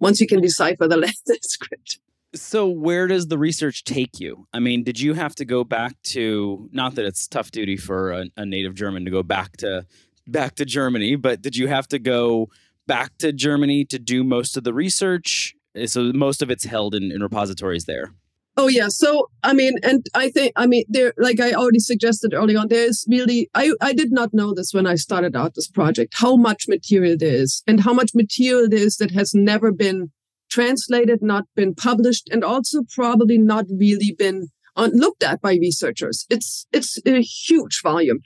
once 0.00 0.20
you 0.20 0.26
can 0.26 0.40
decipher 0.40 0.88
the, 0.88 1.12
script. 1.42 2.00
So, 2.34 2.66
where 2.68 3.06
does 3.06 3.28
the 3.28 3.38
research 3.38 3.84
take 3.84 4.20
you? 4.20 4.46
I 4.52 4.58
mean, 4.58 4.84
did 4.84 5.00
you 5.00 5.14
have 5.14 5.34
to 5.36 5.44
go 5.44 5.64
back 5.64 5.94
to, 6.04 6.68
not 6.72 6.96
that 6.96 7.06
it's 7.06 7.26
tough 7.26 7.50
duty 7.50 7.76
for 7.76 8.12
a, 8.12 8.26
a, 8.36 8.44
native 8.44 8.74
German 8.74 9.04
to 9.06 9.10
go 9.10 9.22
back 9.22 9.56
to 9.58 9.86
back 10.26 10.54
to 10.56 10.64
Germany, 10.64 11.16
but 11.16 11.42
did 11.42 11.56
you 11.56 11.68
have 11.68 11.88
to 11.88 11.98
go 11.98 12.48
back 12.86 13.16
to 13.18 13.32
Germany 13.32 13.84
to 13.86 13.98
do 13.98 14.24
most 14.24 14.56
of 14.56 14.64
the 14.64 14.74
research? 14.74 15.54
Eh, 15.74 15.86
so 15.86 16.12
most 16.12 16.42
of 16.42 16.50
it's 16.50 16.64
held 16.64 16.94
in, 16.94 17.10
in 17.12 17.22
repositories 17.22 17.84
there. 17.84 18.12
Oh 18.58 18.68
yeah. 18.68 18.88
So 18.88 19.28
I 19.42 19.52
mean, 19.52 19.74
and 19.82 20.06
I 20.14 20.30
think 20.30 20.52
I 20.56 20.66
mean 20.66 20.84
there 20.88 21.12
like 21.18 21.40
I 21.40 21.52
already 21.52 21.78
suggested 21.78 22.32
early 22.32 22.56
on, 22.56 22.68
there's 22.68 23.04
really 23.08 23.50
I, 23.54 23.72
I 23.82 23.92
did 23.92 24.12
not 24.12 24.32
know 24.32 24.54
this 24.54 24.72
when 24.72 24.86
I 24.86 24.94
started 24.94 25.36
out 25.36 25.54
this 25.54 25.68
project, 25.68 26.14
how 26.16 26.36
much 26.36 26.64
material 26.66 27.16
there 27.18 27.34
is 27.34 27.62
and 27.66 27.80
how 27.80 27.92
much 27.92 28.12
material 28.14 28.68
there 28.68 28.80
is 28.80 28.96
that 28.96 29.10
has 29.10 29.34
never 29.34 29.72
been 29.72 30.10
translated, 30.48 31.18
not 31.20 31.44
been 31.54 31.74
published, 31.74 32.28
and 32.30 32.42
also 32.42 32.82
probably 32.94 33.36
not 33.36 33.66
really 33.68 34.14
been 34.16 34.48
on, 34.74 34.90
looked 34.92 35.22
at 35.22 35.42
by 35.42 35.58
researchers. 35.60 36.24
It's 36.30 36.66
it's 36.72 36.98
a 37.04 37.20
huge 37.20 37.82
volume. 37.82 38.20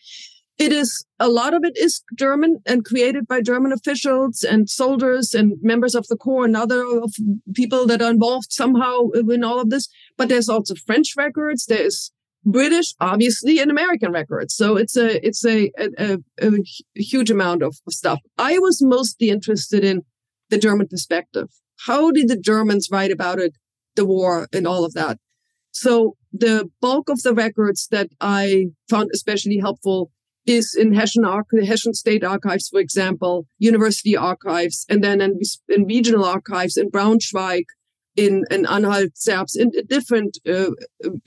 It 0.60 0.72
is 0.72 1.06
a 1.18 1.30
lot 1.30 1.54
of 1.54 1.64
it 1.64 1.74
is 1.78 2.02
German 2.14 2.58
and 2.66 2.84
created 2.84 3.26
by 3.26 3.40
German 3.40 3.72
officials 3.72 4.44
and 4.44 4.68
soldiers 4.68 5.32
and 5.32 5.54
members 5.62 5.94
of 5.94 6.06
the 6.08 6.18
corps 6.18 6.44
and 6.44 6.54
other 6.54 6.82
of 6.82 7.14
people 7.54 7.86
that 7.86 8.02
are 8.02 8.10
involved 8.10 8.52
somehow 8.52 9.08
in 9.08 9.42
all 9.42 9.58
of 9.58 9.70
this. 9.70 9.88
But 10.18 10.28
there's 10.28 10.50
also 10.50 10.74
French 10.74 11.14
records. 11.16 11.64
There's 11.64 12.12
British, 12.44 12.94
obviously, 13.00 13.58
and 13.58 13.70
American 13.70 14.12
records. 14.12 14.54
So 14.54 14.76
it's 14.76 14.98
a 14.98 15.26
it's 15.26 15.46
a 15.46 15.72
a, 15.78 16.18
a, 16.42 16.50
huge 16.94 17.30
amount 17.30 17.62
of 17.62 17.76
stuff. 17.88 18.18
I 18.36 18.58
was 18.58 18.82
mostly 18.82 19.30
interested 19.30 19.82
in 19.82 20.02
the 20.50 20.58
German 20.58 20.88
perspective. 20.88 21.48
How 21.86 22.10
did 22.10 22.28
the 22.28 22.36
Germans 22.36 22.88
write 22.92 23.10
about 23.10 23.38
it, 23.38 23.54
the 23.96 24.04
war, 24.04 24.46
and 24.52 24.66
all 24.66 24.84
of 24.84 24.92
that? 24.92 25.16
So 25.70 26.16
the 26.34 26.68
bulk 26.82 27.08
of 27.08 27.22
the 27.22 27.32
records 27.32 27.88
that 27.90 28.10
I 28.20 28.66
found 28.90 29.08
especially 29.14 29.56
helpful 29.56 30.10
is 30.46 30.74
in 30.74 30.94
Hessian, 30.94 31.24
the 31.52 31.66
Hessian 31.66 31.94
State 31.94 32.24
Archives, 32.24 32.68
for 32.68 32.80
example, 32.80 33.46
university 33.58 34.16
archives, 34.16 34.86
and 34.88 35.04
then 35.04 35.20
in, 35.20 35.38
in 35.68 35.84
regional 35.86 36.24
archives 36.24 36.76
in 36.76 36.90
Braunschweig, 36.90 37.64
in, 38.16 38.44
in 38.50 38.66
Anhalt, 38.66 39.12
Zerbst, 39.14 39.56
in 39.56 39.70
different 39.86 40.38
uh, 40.48 40.70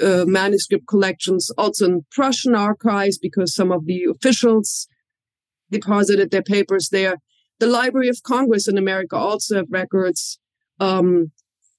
uh, 0.04 0.26
manuscript 0.26 0.88
collections, 0.88 1.50
also 1.58 1.86
in 1.86 2.06
Prussian 2.12 2.56
archives, 2.56 3.18
because 3.18 3.56
some 3.56 3.72
of 3.72 3.86
the 3.86 4.06
officials 4.06 4.88
deposited 5.72 6.32
their 6.32 6.44
papers 6.44 6.90
there. 6.90 7.18
The 7.60 7.68
Library 7.68 8.10
of 8.10 8.24
Congress 8.24 8.68
in 8.68 8.78
America 8.78 9.16
also 9.16 9.58
have 9.58 9.68
records. 9.70 10.40
Um, 10.80 11.32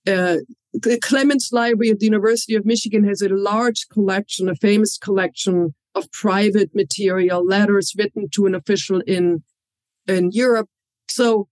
uh, 0.06 0.38
the 0.72 0.98
Clements 0.98 1.52
Library 1.52 1.90
at 1.90 1.98
the 2.00 2.06
University 2.06 2.54
of 2.54 2.64
Michigan 2.64 3.04
has 3.04 3.22
a 3.22 3.28
large 3.28 3.88
collection, 3.92 4.48
a 4.48 4.54
famous 4.56 4.98
collection 4.98 5.74
of 5.94 6.10
private 6.12 6.74
material, 6.74 7.44
letters 7.44 7.92
written 7.96 8.28
to 8.30 8.46
an 8.46 8.54
official 8.54 9.00
in 9.06 9.42
in 10.06 10.30
Europe. 10.32 10.68
So 11.08 11.48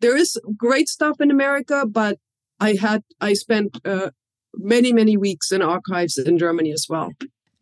there 0.00 0.16
is 0.16 0.38
great 0.56 0.88
stuff 0.88 1.20
in 1.20 1.30
America, 1.30 1.86
but 1.86 2.18
I 2.60 2.76
had 2.80 3.02
I 3.20 3.34
spent 3.34 3.80
uh, 3.84 4.10
many 4.54 4.92
many 4.92 5.16
weeks 5.16 5.52
in 5.52 5.62
archives 5.62 6.18
in 6.18 6.38
Germany 6.38 6.72
as 6.72 6.86
well. 6.88 7.10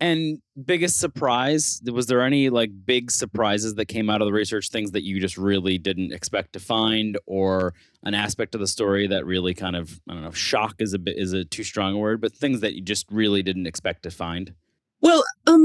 And 0.02 0.38
biggest 0.64 0.98
surprise 0.98 1.81
was 1.85 2.07
there 2.07 2.22
any 2.22 2.50
like 2.50 2.70
big 2.85 3.12
surprises 3.12 3.76
that 3.76 3.87
came 3.87 4.11
out 4.11 4.20
of 4.20 4.26
the 4.26 4.33
research? 4.33 4.68
Things 4.68 4.90
that 4.90 5.05
you 5.05 5.20
just 5.20 5.38
really 5.38 5.78
didn't 5.78 6.12
expect 6.12 6.55
to 6.55 6.61
find, 6.61 7.16
or 7.24 7.74
an 8.02 8.14
aspect 8.14 8.57
of 8.57 8.61
the 8.61 8.66
story 8.66 9.07
that 9.07 9.24
really 9.24 9.55
kind 9.55 9.76
of 9.76 10.00
I 10.09 10.14
don't 10.14 10.24
know 10.24 10.33
shock 10.33 10.74
is 10.81 10.92
a 10.92 10.98
bit 10.98 11.16
is 11.16 11.33
a 11.33 11.44
too 11.44 11.62
strong 11.62 11.94
a 11.94 11.98
word, 11.98 12.20
but 12.20 12.35
things 12.35 12.61
that 12.62 12.74
you 12.74 12.83
just 12.83 13.07
really 13.12 13.44
didn't 13.44 13.68
expect 13.68 14.02
to 14.02 14.11
find. 14.11 14.55
Well, 15.02 15.22
um, 15.46 15.62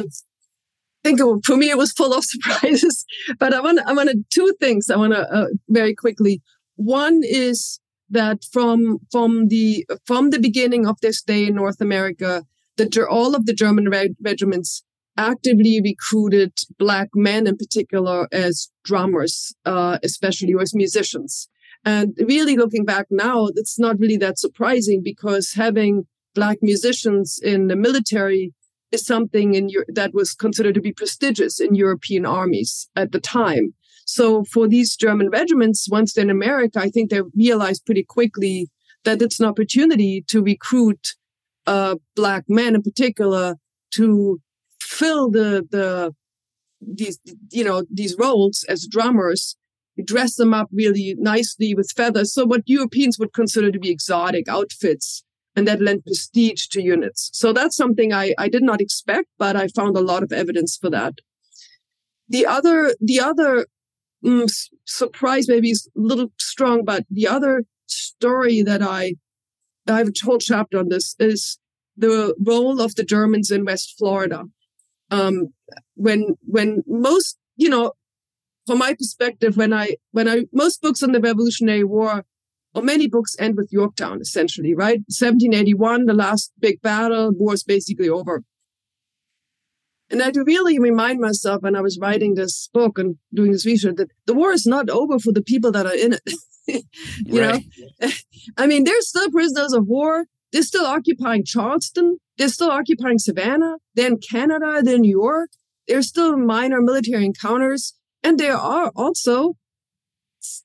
hmm. 0.00 0.06
I 1.04 1.08
think 1.08 1.44
for 1.44 1.56
me 1.56 1.70
it 1.70 1.76
was 1.78 1.92
full 1.92 2.14
of 2.14 2.24
surprises, 2.34 3.04
but 3.38 3.52
I 3.52 3.60
want 3.60 3.80
I 3.86 3.92
want 3.92 4.10
two 4.30 4.54
things 4.60 4.90
I 4.90 4.96
want 4.96 5.12
to 5.12 5.20
uh, 5.30 5.46
very 5.68 5.94
quickly. 5.94 6.42
One 6.76 7.20
is 7.22 7.80
that 8.10 8.44
from 8.52 8.98
from 9.12 9.48
the 9.48 9.86
from 10.06 10.30
the 10.30 10.38
beginning 10.38 10.86
of 10.86 10.96
this 11.00 11.22
day 11.22 11.46
in 11.46 11.54
North 11.56 11.80
America, 11.80 12.44
the 12.76 13.06
all 13.08 13.34
of 13.34 13.46
the 13.46 13.54
German 13.54 13.88
reg- 13.90 14.16
regiments 14.22 14.82
actively 15.16 15.80
recruited 15.82 16.52
black 16.78 17.08
men 17.14 17.46
in 17.46 17.56
particular 17.56 18.26
as 18.32 18.70
drummers, 18.84 19.54
uh, 19.64 19.98
especially 20.02 20.54
as 20.60 20.74
musicians. 20.74 21.48
And 21.84 22.14
really 22.18 22.56
looking 22.56 22.84
back 22.84 23.06
now, 23.10 23.48
it's 23.54 23.78
not 23.78 23.98
really 23.98 24.16
that 24.16 24.38
surprising 24.38 25.02
because 25.04 25.52
having 25.54 26.06
black 26.34 26.58
musicians 26.62 27.38
in 27.42 27.68
the 27.68 27.76
military 27.76 28.52
is 28.94 29.04
something 29.04 29.54
in 29.54 29.68
your, 29.68 29.84
that 29.88 30.14
was 30.14 30.34
considered 30.34 30.74
to 30.74 30.80
be 30.80 30.92
prestigious 30.92 31.60
in 31.60 31.74
European 31.74 32.24
armies 32.24 32.88
at 32.96 33.12
the 33.12 33.20
time. 33.20 33.74
So 34.06 34.44
for 34.44 34.68
these 34.68 34.96
German 34.96 35.30
regiments, 35.30 35.88
once 35.90 36.12
they're 36.12 36.24
in 36.24 36.30
America, 36.30 36.78
I 36.80 36.90
think 36.90 37.10
they 37.10 37.22
realized 37.36 37.84
pretty 37.86 38.04
quickly 38.04 38.68
that 39.04 39.22
it's 39.22 39.40
an 39.40 39.46
opportunity 39.46 40.24
to 40.28 40.42
recruit 40.42 41.14
uh, 41.66 41.96
black 42.14 42.44
men 42.48 42.74
in 42.74 42.82
particular 42.82 43.56
to 43.92 44.40
fill 44.80 45.30
the 45.30 45.66
the 45.70 46.14
these 46.80 47.18
you 47.50 47.64
know 47.64 47.84
these 47.90 48.16
roles 48.18 48.64
as 48.68 48.86
drummers 48.86 49.56
dress 50.04 50.34
them 50.34 50.52
up 50.52 50.68
really 50.72 51.14
nicely 51.18 51.74
with 51.74 51.90
feathers 51.96 52.34
so 52.34 52.44
what 52.44 52.62
europeans 52.66 53.18
would 53.18 53.32
consider 53.32 53.70
to 53.70 53.78
be 53.78 53.90
exotic 53.90 54.46
outfits 54.48 55.24
and 55.56 55.68
that 55.68 55.80
lent 55.80 56.04
prestige 56.04 56.66
to 56.68 56.82
units. 56.82 57.30
So 57.32 57.52
that's 57.52 57.76
something 57.76 58.12
i 58.12 58.34
i 58.38 58.48
did 58.48 58.62
not 58.62 58.80
expect 58.80 59.28
but 59.38 59.56
i 59.56 59.68
found 59.68 59.96
a 59.96 60.00
lot 60.00 60.22
of 60.22 60.32
evidence 60.32 60.76
for 60.76 60.90
that. 60.90 61.14
The 62.28 62.46
other 62.46 62.94
the 63.00 63.20
other 63.20 63.66
mm, 64.24 64.50
surprise 64.84 65.48
maybe 65.48 65.70
is 65.70 65.88
a 65.96 66.00
little 66.00 66.32
strong 66.38 66.84
but 66.84 67.04
the 67.10 67.28
other 67.28 67.64
story 67.86 68.62
that 68.62 68.82
i 68.82 69.14
i 69.88 69.98
have 69.98 70.08
a 70.08 70.24
whole 70.24 70.38
chapter 70.38 70.78
on 70.78 70.88
this 70.88 71.14
is 71.18 71.58
the 71.96 72.34
role 72.40 72.80
of 72.80 72.94
the 72.94 73.04
germans 73.04 73.50
in 73.50 73.64
west 73.64 73.94
florida. 73.98 74.44
Um, 75.10 75.52
when 75.94 76.36
when 76.46 76.82
most 76.86 77.38
you 77.56 77.68
know 77.68 77.92
from 78.66 78.78
my 78.78 78.94
perspective 78.94 79.56
when 79.56 79.72
i 79.72 79.96
when 80.12 80.28
i 80.28 80.44
most 80.52 80.80
books 80.82 81.02
on 81.02 81.12
the 81.12 81.20
revolutionary 81.20 81.84
war 81.84 82.24
or 82.74 82.82
many 82.82 83.06
books 83.06 83.36
end 83.38 83.56
with 83.56 83.72
yorktown 83.72 84.20
essentially 84.20 84.74
right? 84.74 85.00
1781 85.08 86.06
the 86.06 86.14
last 86.14 86.52
big 86.58 86.80
battle 86.80 87.32
war 87.32 87.54
is 87.54 87.64
basically 87.64 88.08
over. 88.08 88.42
And 90.10 90.20
i 90.20 90.26
had 90.26 90.34
to 90.34 90.44
really 90.44 90.78
remind 90.78 91.20
myself 91.20 91.62
when 91.62 91.76
i 91.76 91.80
was 91.80 91.98
writing 92.00 92.34
this 92.34 92.68
book 92.72 92.98
and 92.98 93.16
doing 93.32 93.52
this 93.52 93.66
research 93.66 93.96
that 93.96 94.10
the 94.26 94.34
war 94.34 94.52
is 94.52 94.66
not 94.66 94.90
over 94.90 95.18
for 95.18 95.32
the 95.32 95.42
people 95.42 95.72
that 95.72 95.86
are 95.86 95.96
in 95.96 96.14
it 96.14 96.30
you 96.66 97.40
know? 97.40 97.60
I 98.56 98.66
mean 98.66 98.84
there's 98.84 99.08
still 99.08 99.30
prisoners 99.30 99.72
of 99.72 99.86
war. 99.86 100.26
They're 100.52 100.62
still 100.62 100.86
occupying 100.86 101.44
charleston. 101.44 102.18
They're 102.38 102.48
still 102.48 102.70
occupying 102.70 103.18
Savannah, 103.18 103.76
then 103.94 104.18
Canada, 104.18 104.80
then 104.82 105.02
New 105.02 105.10
York. 105.10 105.50
There's 105.86 106.08
still 106.08 106.36
minor 106.36 106.80
military 106.80 107.24
encounters, 107.24 107.94
and 108.22 108.38
there 108.38 108.56
are 108.56 108.90
also, 108.96 109.56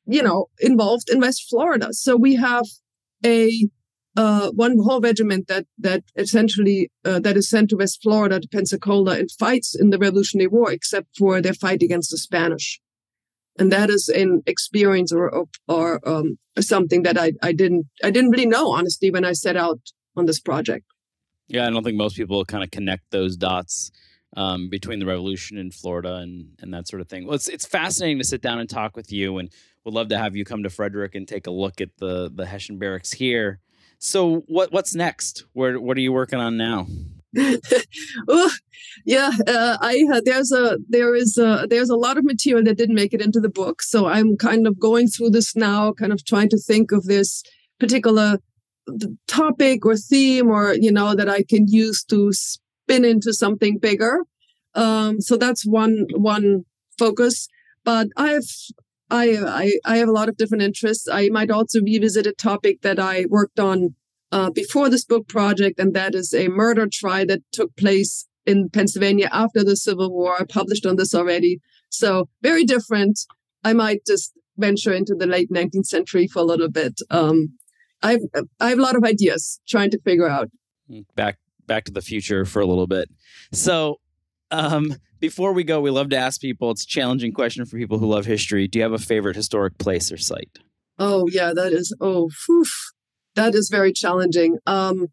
you 0.06 0.24
know, 0.24 0.48
involved 0.60 1.10
in 1.10 1.20
West 1.20 1.46
Florida. 1.50 1.89
So 1.92 2.15
we 2.15 2.36
have 2.36 2.65
a 3.26 3.68
uh, 4.18 4.52
one 4.52 4.78
whole 4.80 5.00
regiment 5.00 5.48
that 5.48 5.65
that 5.78 6.04
essentially 6.15 6.92
uh, 7.06 7.20
that 7.20 7.38
is 7.38 7.50
sent 7.50 7.70
to 7.70 7.78
West 7.78 8.00
Florida 8.02 8.39
to 8.39 8.48
Pensacola 8.48 9.18
and 9.18 9.30
fights 9.32 9.76
in 9.80 9.92
the 9.92 9.98
Revolutionary 9.98 10.48
War, 10.48 10.72
except 10.72 11.18
for 11.18 11.42
their 11.42 11.54
fight 11.54 11.82
against 11.82 12.12
the 12.12 12.18
Spanish, 12.18 12.82
and 13.58 13.72
that 13.72 13.89
is 13.89 14.10
an 14.10 14.42
experience 14.46 15.13
or 15.13 15.30
or, 15.30 15.46
or 15.68 16.10
um, 16.10 16.38
something 16.60 17.04
that 17.04 17.18
I 17.18 17.34
I 17.42 17.54
didn't 17.54 17.86
I 18.04 18.12
didn't 18.12 18.32
really 18.32 18.48
know 18.48 18.72
honestly 18.72 19.12
when 19.12 19.26
I 19.26 19.34
set 19.34 19.56
out 19.56 19.80
on 20.15 20.26
this 20.26 20.39
project. 20.39 20.86
Yeah, 21.48 21.65
I 21.65 21.70
don't 21.70 21.84
think 21.84 21.98
most 21.98 22.15
people 22.15 22.44
kind 22.46 22.63
of 22.63 22.72
connect 22.72 23.04
those 23.12 23.36
dots 23.36 23.92
um, 24.36 24.70
between 24.70 25.00
the 25.00 25.06
revolution 25.06 25.58
in 25.58 25.72
Florida 25.72 26.15
and 26.15 26.50
and 26.60 26.74
that 26.74 26.88
sort 26.88 27.02
of 27.02 27.08
thing. 27.08 27.26
Well, 27.26 27.36
it's 27.36 27.48
it's 27.48 27.65
fascinating 27.65 28.20
to 28.20 28.24
sit 28.24 28.42
down 28.42 28.60
and 28.60 28.70
talk 28.70 28.96
with 28.96 29.12
you, 29.12 29.38
and 29.38 29.50
would 29.86 29.94
love 29.94 30.10
to 30.10 30.18
have 30.18 30.36
you 30.36 30.46
come 30.46 30.63
to 30.63 30.70
Frederick 30.70 31.15
and 31.15 31.28
take 31.28 31.48
a 31.48 31.52
look 31.52 31.82
at 31.82 31.98
the 31.98 32.32
the 32.34 32.46
Hessian 32.46 32.78
barracks 32.78 33.13
here. 33.13 33.60
So, 33.98 34.44
what 34.48 34.72
what's 34.72 34.96
next? 34.96 35.46
Where 35.54 35.80
what 35.80 35.98
are 35.98 36.02
you 36.02 36.13
working 36.13 36.39
on 36.39 36.58
now? 36.58 36.88
well, 37.34 38.50
yeah, 39.06 39.32
uh, 39.48 39.78
I 39.82 40.06
uh, 40.13 40.22
there's 40.24 40.52
a 40.52 40.78
there 40.88 41.15
is 41.15 41.38
a, 41.38 41.68
there's 41.70 41.89
a 41.89 41.96
lot 41.96 42.18
of 42.18 42.24
material 42.24 42.63
that 42.63 42.78
didn't 42.78 42.96
make 42.96 43.13
it 43.13 43.22
into 43.22 43.39
the 43.39 43.50
book, 43.50 43.82
so 43.82 44.08
I'm 44.08 44.38
kind 44.38 44.68
of 44.68 44.80
going 44.80 45.08
through 45.08 45.32
this 45.32 45.56
now, 45.56 45.94
kind 45.94 46.13
of 46.13 46.26
trying 46.26 46.50
to 46.50 46.58
think 46.58 46.92
of 46.92 47.06
this 47.06 47.44
particular 47.80 48.39
topic 49.28 49.86
or 49.86 49.96
theme 49.96 50.50
or 50.50 50.74
you 50.74 50.92
know 50.92 51.13
that 51.13 51.30
I 51.30 51.44
can 51.44 51.68
use 51.68 52.04
to 52.06 52.32
spin 52.89 53.06
into 53.06 53.34
something 53.34 53.78
bigger. 53.78 54.23
Um, 54.75 55.21
so 55.21 55.38
that's 55.38 55.65
one 55.65 56.06
one 56.15 56.65
focus. 56.97 57.47
But 57.84 58.08
I 58.17 58.32
have 58.32 58.43
I, 59.10 59.38
I 59.38 59.71
I 59.86 59.97
have 59.97 60.10
a 60.10 60.13
lot 60.13 60.30
of 60.30 60.38
different 60.38 60.63
interests. 60.63 61.08
I 61.12 61.30
might 61.30 61.52
also 61.52 61.82
revisit 61.82 62.28
a 62.28 62.34
topic 62.34 62.82
that 62.82 62.99
I 62.99 63.25
worked 63.30 63.60
on 63.60 63.95
uh, 64.32 64.49
before 64.52 64.89
this 64.89 65.06
book 65.06 65.28
project, 65.28 65.80
and 65.80 65.93
that 65.93 66.15
is 66.15 66.34
a 66.34 66.47
murder 66.47 66.88
trial 66.91 67.25
that 67.28 67.41
took 67.52 67.75
place 67.75 68.28
in 68.45 68.69
Pennsylvania 68.69 69.30
after 69.32 69.63
the 69.63 69.75
Civil 69.75 70.12
War. 70.12 70.36
I 70.39 70.45
published 70.45 70.86
on 70.86 70.95
this 70.95 71.15
already, 71.15 71.60
so 71.89 72.30
very 72.41 72.63
different. 72.63 73.19
I 73.63 73.73
might 73.73 74.06
just 74.06 74.34
venture 74.58 74.93
into 74.93 75.15
the 75.17 75.28
late 75.28 75.49
19th 75.52 75.86
century 75.86 76.28
for 76.28 76.39
a 76.39 76.45
little 76.45 76.69
bit. 76.69 76.93
Um, 77.10 77.58
I've 78.02 78.21
I 78.60 78.69
have 78.69 78.80
a 78.80 78.82
lot 78.82 78.95
of 78.95 79.04
ideas 79.04 79.60
trying 79.67 79.91
to 79.91 79.99
figure 80.02 80.28
out. 80.28 80.49
Mm, 80.89 81.06
back 81.15 81.38
back 81.69 81.86
to 81.86 81.91
the 81.93 82.01
future 82.01 82.43
for 82.43 82.60
a 82.60 82.65
little 82.65 82.88
bit. 82.88 83.10
So 83.53 84.01
um, 84.51 84.95
before 85.19 85.53
we 85.53 85.63
go, 85.63 85.79
we 85.79 85.89
love 85.89 86.10
to 86.10 86.17
ask 86.17 86.41
people. 86.41 86.71
It's 86.71 86.84
a 86.84 86.88
challenging 86.88 87.32
question 87.32 87.65
for 87.65 87.77
people 87.77 87.99
who 87.99 88.08
love 88.08 88.25
history. 88.25 88.67
Do 88.67 88.79
you 88.79 88.84
have 88.84 88.91
a 88.91 88.99
favorite 88.99 89.38
historic 89.38 89.77
place 89.77 90.12
or 90.12 90.17
site? 90.17 90.60
Oh 90.97 91.27
yeah, 91.32 91.53
that 91.53 91.71
is 91.71 91.95
oh, 92.01 92.29
oof, 92.49 92.73
that 93.36 93.55
is 93.55 93.69
very 93.69 93.93
challenging. 93.93 94.58
Um, 94.65 95.08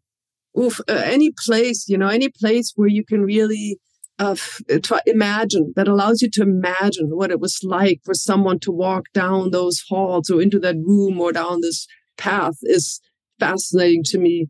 oof, 0.59 0.81
uh, 0.89 1.01
any 1.05 1.31
place, 1.45 1.87
you 1.87 1.97
know, 1.97 2.09
any 2.09 2.29
place 2.29 2.73
where 2.75 2.89
you 2.89 3.05
can 3.05 3.21
really 3.23 3.79
uh, 4.19 4.35
try, 4.83 4.99
imagine 5.05 5.73
that 5.75 5.87
allows 5.87 6.21
you 6.21 6.29
to 6.31 6.41
imagine 6.41 7.09
what 7.11 7.31
it 7.31 7.39
was 7.39 7.59
like 7.63 8.01
for 8.03 8.13
someone 8.13 8.59
to 8.59 8.71
walk 8.71 9.05
down 9.13 9.51
those 9.51 9.83
halls 9.87 10.29
or 10.29 10.41
into 10.41 10.59
that 10.59 10.75
room 10.75 11.21
or 11.21 11.31
down 11.31 11.61
this 11.61 11.87
path 12.17 12.55
is 12.63 12.99
fascinating 13.39 14.03
to 14.03 14.17
me. 14.17 14.47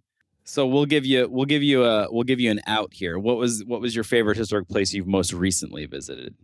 So 0.49 0.65
we'll 0.65 0.85
give 0.85 1.05
you 1.05 1.27
we'll 1.29 1.45
give 1.45 1.61
you 1.61 1.83
a 1.83 2.07
we'll 2.09 2.23
give 2.23 2.39
you 2.39 2.49
an 2.49 2.61
out 2.67 2.93
here. 2.93 3.19
What 3.19 3.35
was 3.35 3.65
what 3.65 3.81
was 3.81 3.93
your 3.93 4.05
favorite 4.05 4.37
historic 4.37 4.69
place 4.69 4.93
you've 4.93 5.05
most 5.05 5.33
recently 5.33 5.85
visited? 5.85 6.35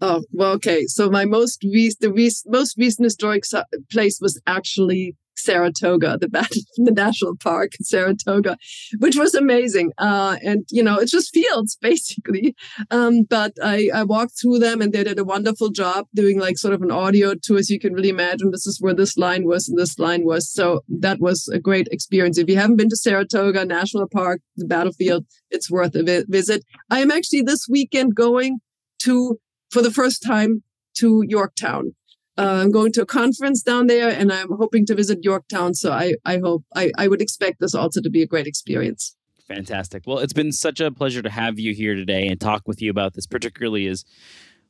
Oh 0.00 0.24
well, 0.32 0.50
okay. 0.54 0.86
So 0.86 1.08
my 1.08 1.24
most 1.24 1.62
re- 1.62 1.94
the 2.00 2.12
re- 2.12 2.32
most 2.46 2.76
recent 2.76 3.04
historic 3.04 3.44
place 3.88 4.18
was 4.20 4.40
actually 4.48 5.14
Saratoga, 5.42 6.18
the, 6.18 6.28
the 6.76 6.92
national 6.92 7.36
park 7.36 7.72
in 7.78 7.84
Saratoga, 7.84 8.56
which 8.98 9.16
was 9.16 9.34
amazing. 9.34 9.92
Uh, 9.98 10.36
and 10.42 10.64
you 10.70 10.82
know, 10.82 10.98
it's 10.98 11.10
just 11.10 11.34
fields 11.34 11.76
basically. 11.80 12.54
Um, 12.90 13.24
but 13.28 13.52
I, 13.62 13.88
I 13.94 14.04
walked 14.04 14.40
through 14.40 14.58
them 14.58 14.80
and 14.80 14.92
they 14.92 15.04
did 15.04 15.18
a 15.18 15.24
wonderful 15.24 15.70
job 15.70 16.06
doing 16.14 16.38
like 16.38 16.58
sort 16.58 16.74
of 16.74 16.82
an 16.82 16.90
audio 16.90 17.34
tour. 17.34 17.62
So 17.62 17.72
you 17.72 17.80
can 17.80 17.94
really 17.94 18.08
imagine 18.08 18.50
this 18.50 18.66
is 18.66 18.80
where 18.80 18.94
this 18.94 19.16
line 19.16 19.46
was 19.46 19.68
and 19.68 19.78
this 19.78 19.98
line 19.98 20.24
was. 20.24 20.50
So 20.50 20.82
that 20.88 21.20
was 21.20 21.48
a 21.48 21.58
great 21.58 21.88
experience. 21.90 22.38
If 22.38 22.48
you 22.48 22.56
haven't 22.56 22.76
been 22.76 22.90
to 22.90 22.96
Saratoga 22.96 23.64
National 23.64 24.08
Park, 24.08 24.40
the 24.56 24.66
battlefield, 24.66 25.26
it's 25.50 25.70
worth 25.70 25.94
a 25.94 26.02
vi- 26.02 26.24
visit. 26.28 26.64
I 26.90 27.00
am 27.00 27.10
actually 27.10 27.42
this 27.42 27.66
weekend 27.68 28.14
going 28.14 28.58
to, 29.02 29.38
for 29.70 29.82
the 29.82 29.90
first 29.90 30.22
time, 30.22 30.62
to 30.94 31.24
Yorktown 31.26 31.94
uh, 32.38 32.60
I'm 32.62 32.70
going 32.70 32.92
to 32.92 33.02
a 33.02 33.06
conference 33.06 33.62
down 33.62 33.86
there 33.86 34.08
and 34.08 34.32
I'm 34.32 34.50
hoping 34.52 34.86
to 34.86 34.94
visit 34.94 35.18
Yorktown. 35.22 35.74
So 35.74 35.92
I, 35.92 36.14
I 36.24 36.38
hope, 36.38 36.64
I, 36.74 36.92
I 36.96 37.08
would 37.08 37.20
expect 37.20 37.60
this 37.60 37.74
also 37.74 38.00
to 38.00 38.10
be 38.10 38.22
a 38.22 38.26
great 38.26 38.46
experience. 38.46 39.16
Fantastic. 39.48 40.04
Well, 40.06 40.18
it's 40.18 40.32
been 40.32 40.52
such 40.52 40.80
a 40.80 40.90
pleasure 40.90 41.20
to 41.20 41.30
have 41.30 41.58
you 41.58 41.74
here 41.74 41.94
today 41.94 42.26
and 42.26 42.40
talk 42.40 42.62
with 42.66 42.80
you 42.80 42.90
about 42.90 43.14
this, 43.14 43.26
particularly 43.26 43.86
as 43.86 44.04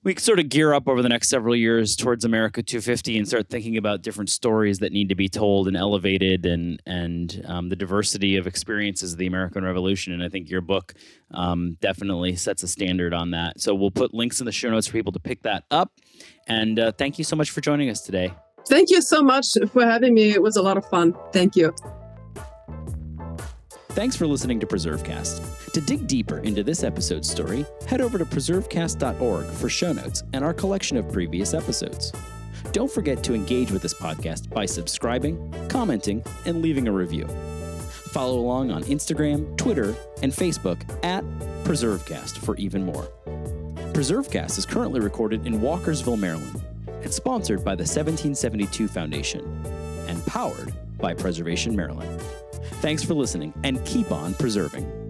we 0.04 0.16
sort 0.16 0.40
of 0.40 0.48
gear 0.48 0.74
up 0.74 0.88
over 0.88 1.00
the 1.00 1.08
next 1.08 1.28
several 1.28 1.54
years 1.54 1.94
towards 1.94 2.24
America 2.24 2.62
250 2.62 3.18
and 3.18 3.28
start 3.28 3.48
thinking 3.48 3.76
about 3.76 4.02
different 4.02 4.30
stories 4.30 4.80
that 4.80 4.92
need 4.92 5.08
to 5.08 5.14
be 5.14 5.28
told 5.28 5.68
and 5.68 5.76
elevated 5.76 6.44
and 6.44 6.82
and 6.86 7.42
um, 7.46 7.68
the 7.68 7.76
diversity 7.76 8.36
of 8.36 8.46
experiences 8.46 9.12
of 9.12 9.18
the 9.18 9.26
American 9.26 9.64
Revolution. 9.64 10.12
And 10.12 10.22
I 10.22 10.28
think 10.28 10.50
your 10.50 10.60
book 10.60 10.94
um, 11.32 11.76
definitely 11.80 12.36
sets 12.36 12.62
a 12.62 12.68
standard 12.68 13.14
on 13.14 13.30
that. 13.30 13.60
So 13.60 13.74
we'll 13.74 13.90
put 13.90 14.12
links 14.12 14.40
in 14.40 14.46
the 14.46 14.52
show 14.52 14.70
notes 14.70 14.86
for 14.86 14.92
people 14.92 15.12
to 15.12 15.20
pick 15.20 15.42
that 15.42 15.64
up. 15.70 15.92
And 16.48 16.78
uh, 16.78 16.92
thank 16.92 17.18
you 17.18 17.24
so 17.24 17.36
much 17.36 17.50
for 17.50 17.60
joining 17.60 17.88
us 17.88 18.00
today. 18.00 18.34
Thank 18.68 18.90
you 18.90 19.02
so 19.02 19.22
much 19.22 19.46
for 19.72 19.84
having 19.84 20.14
me. 20.14 20.30
It 20.30 20.42
was 20.42 20.56
a 20.56 20.62
lot 20.62 20.76
of 20.76 20.84
fun. 20.86 21.14
Thank 21.32 21.56
you. 21.56 21.74
Thanks 23.94 24.16
for 24.16 24.26
listening 24.26 24.58
to 24.60 24.66
PreserveCast. 24.66 25.70
To 25.72 25.80
dig 25.82 26.06
deeper 26.06 26.38
into 26.38 26.62
this 26.62 26.82
episode's 26.82 27.30
story, 27.30 27.66
head 27.86 28.00
over 28.00 28.16
to 28.16 28.24
preservecast.org 28.24 29.44
for 29.46 29.68
show 29.68 29.92
notes 29.92 30.22
and 30.32 30.42
our 30.42 30.54
collection 30.54 30.96
of 30.96 31.12
previous 31.12 31.52
episodes. 31.52 32.10
Don't 32.72 32.90
forget 32.90 33.22
to 33.24 33.34
engage 33.34 33.70
with 33.70 33.82
this 33.82 33.92
podcast 33.92 34.48
by 34.48 34.64
subscribing, 34.64 35.52
commenting, 35.68 36.24
and 36.46 36.62
leaving 36.62 36.88
a 36.88 36.92
review. 36.92 37.26
Follow 38.12 38.38
along 38.38 38.70
on 38.70 38.82
Instagram, 38.84 39.54
Twitter, 39.58 39.94
and 40.22 40.32
Facebook 40.32 40.80
at 41.04 41.22
PreserveCast 41.64 42.38
for 42.38 42.56
even 42.56 42.86
more. 42.86 43.08
PreserveCast 43.92 44.56
is 44.56 44.64
currently 44.64 45.00
recorded 45.00 45.46
in 45.46 45.60
Walkersville, 45.60 46.18
Maryland. 46.18 46.62
and 46.86 47.12
sponsored 47.12 47.62
by 47.64 47.74
the 47.74 47.82
1772 47.82 48.88
Foundation 48.88 49.44
and 50.08 50.24
powered 50.24 50.72
by 50.98 51.12
Preservation 51.12 51.76
Maryland. 51.76 52.22
Thanks 52.80 53.02
for 53.02 53.14
listening 53.14 53.52
and 53.64 53.84
keep 53.84 54.10
on 54.12 54.34
preserving. 54.34 55.01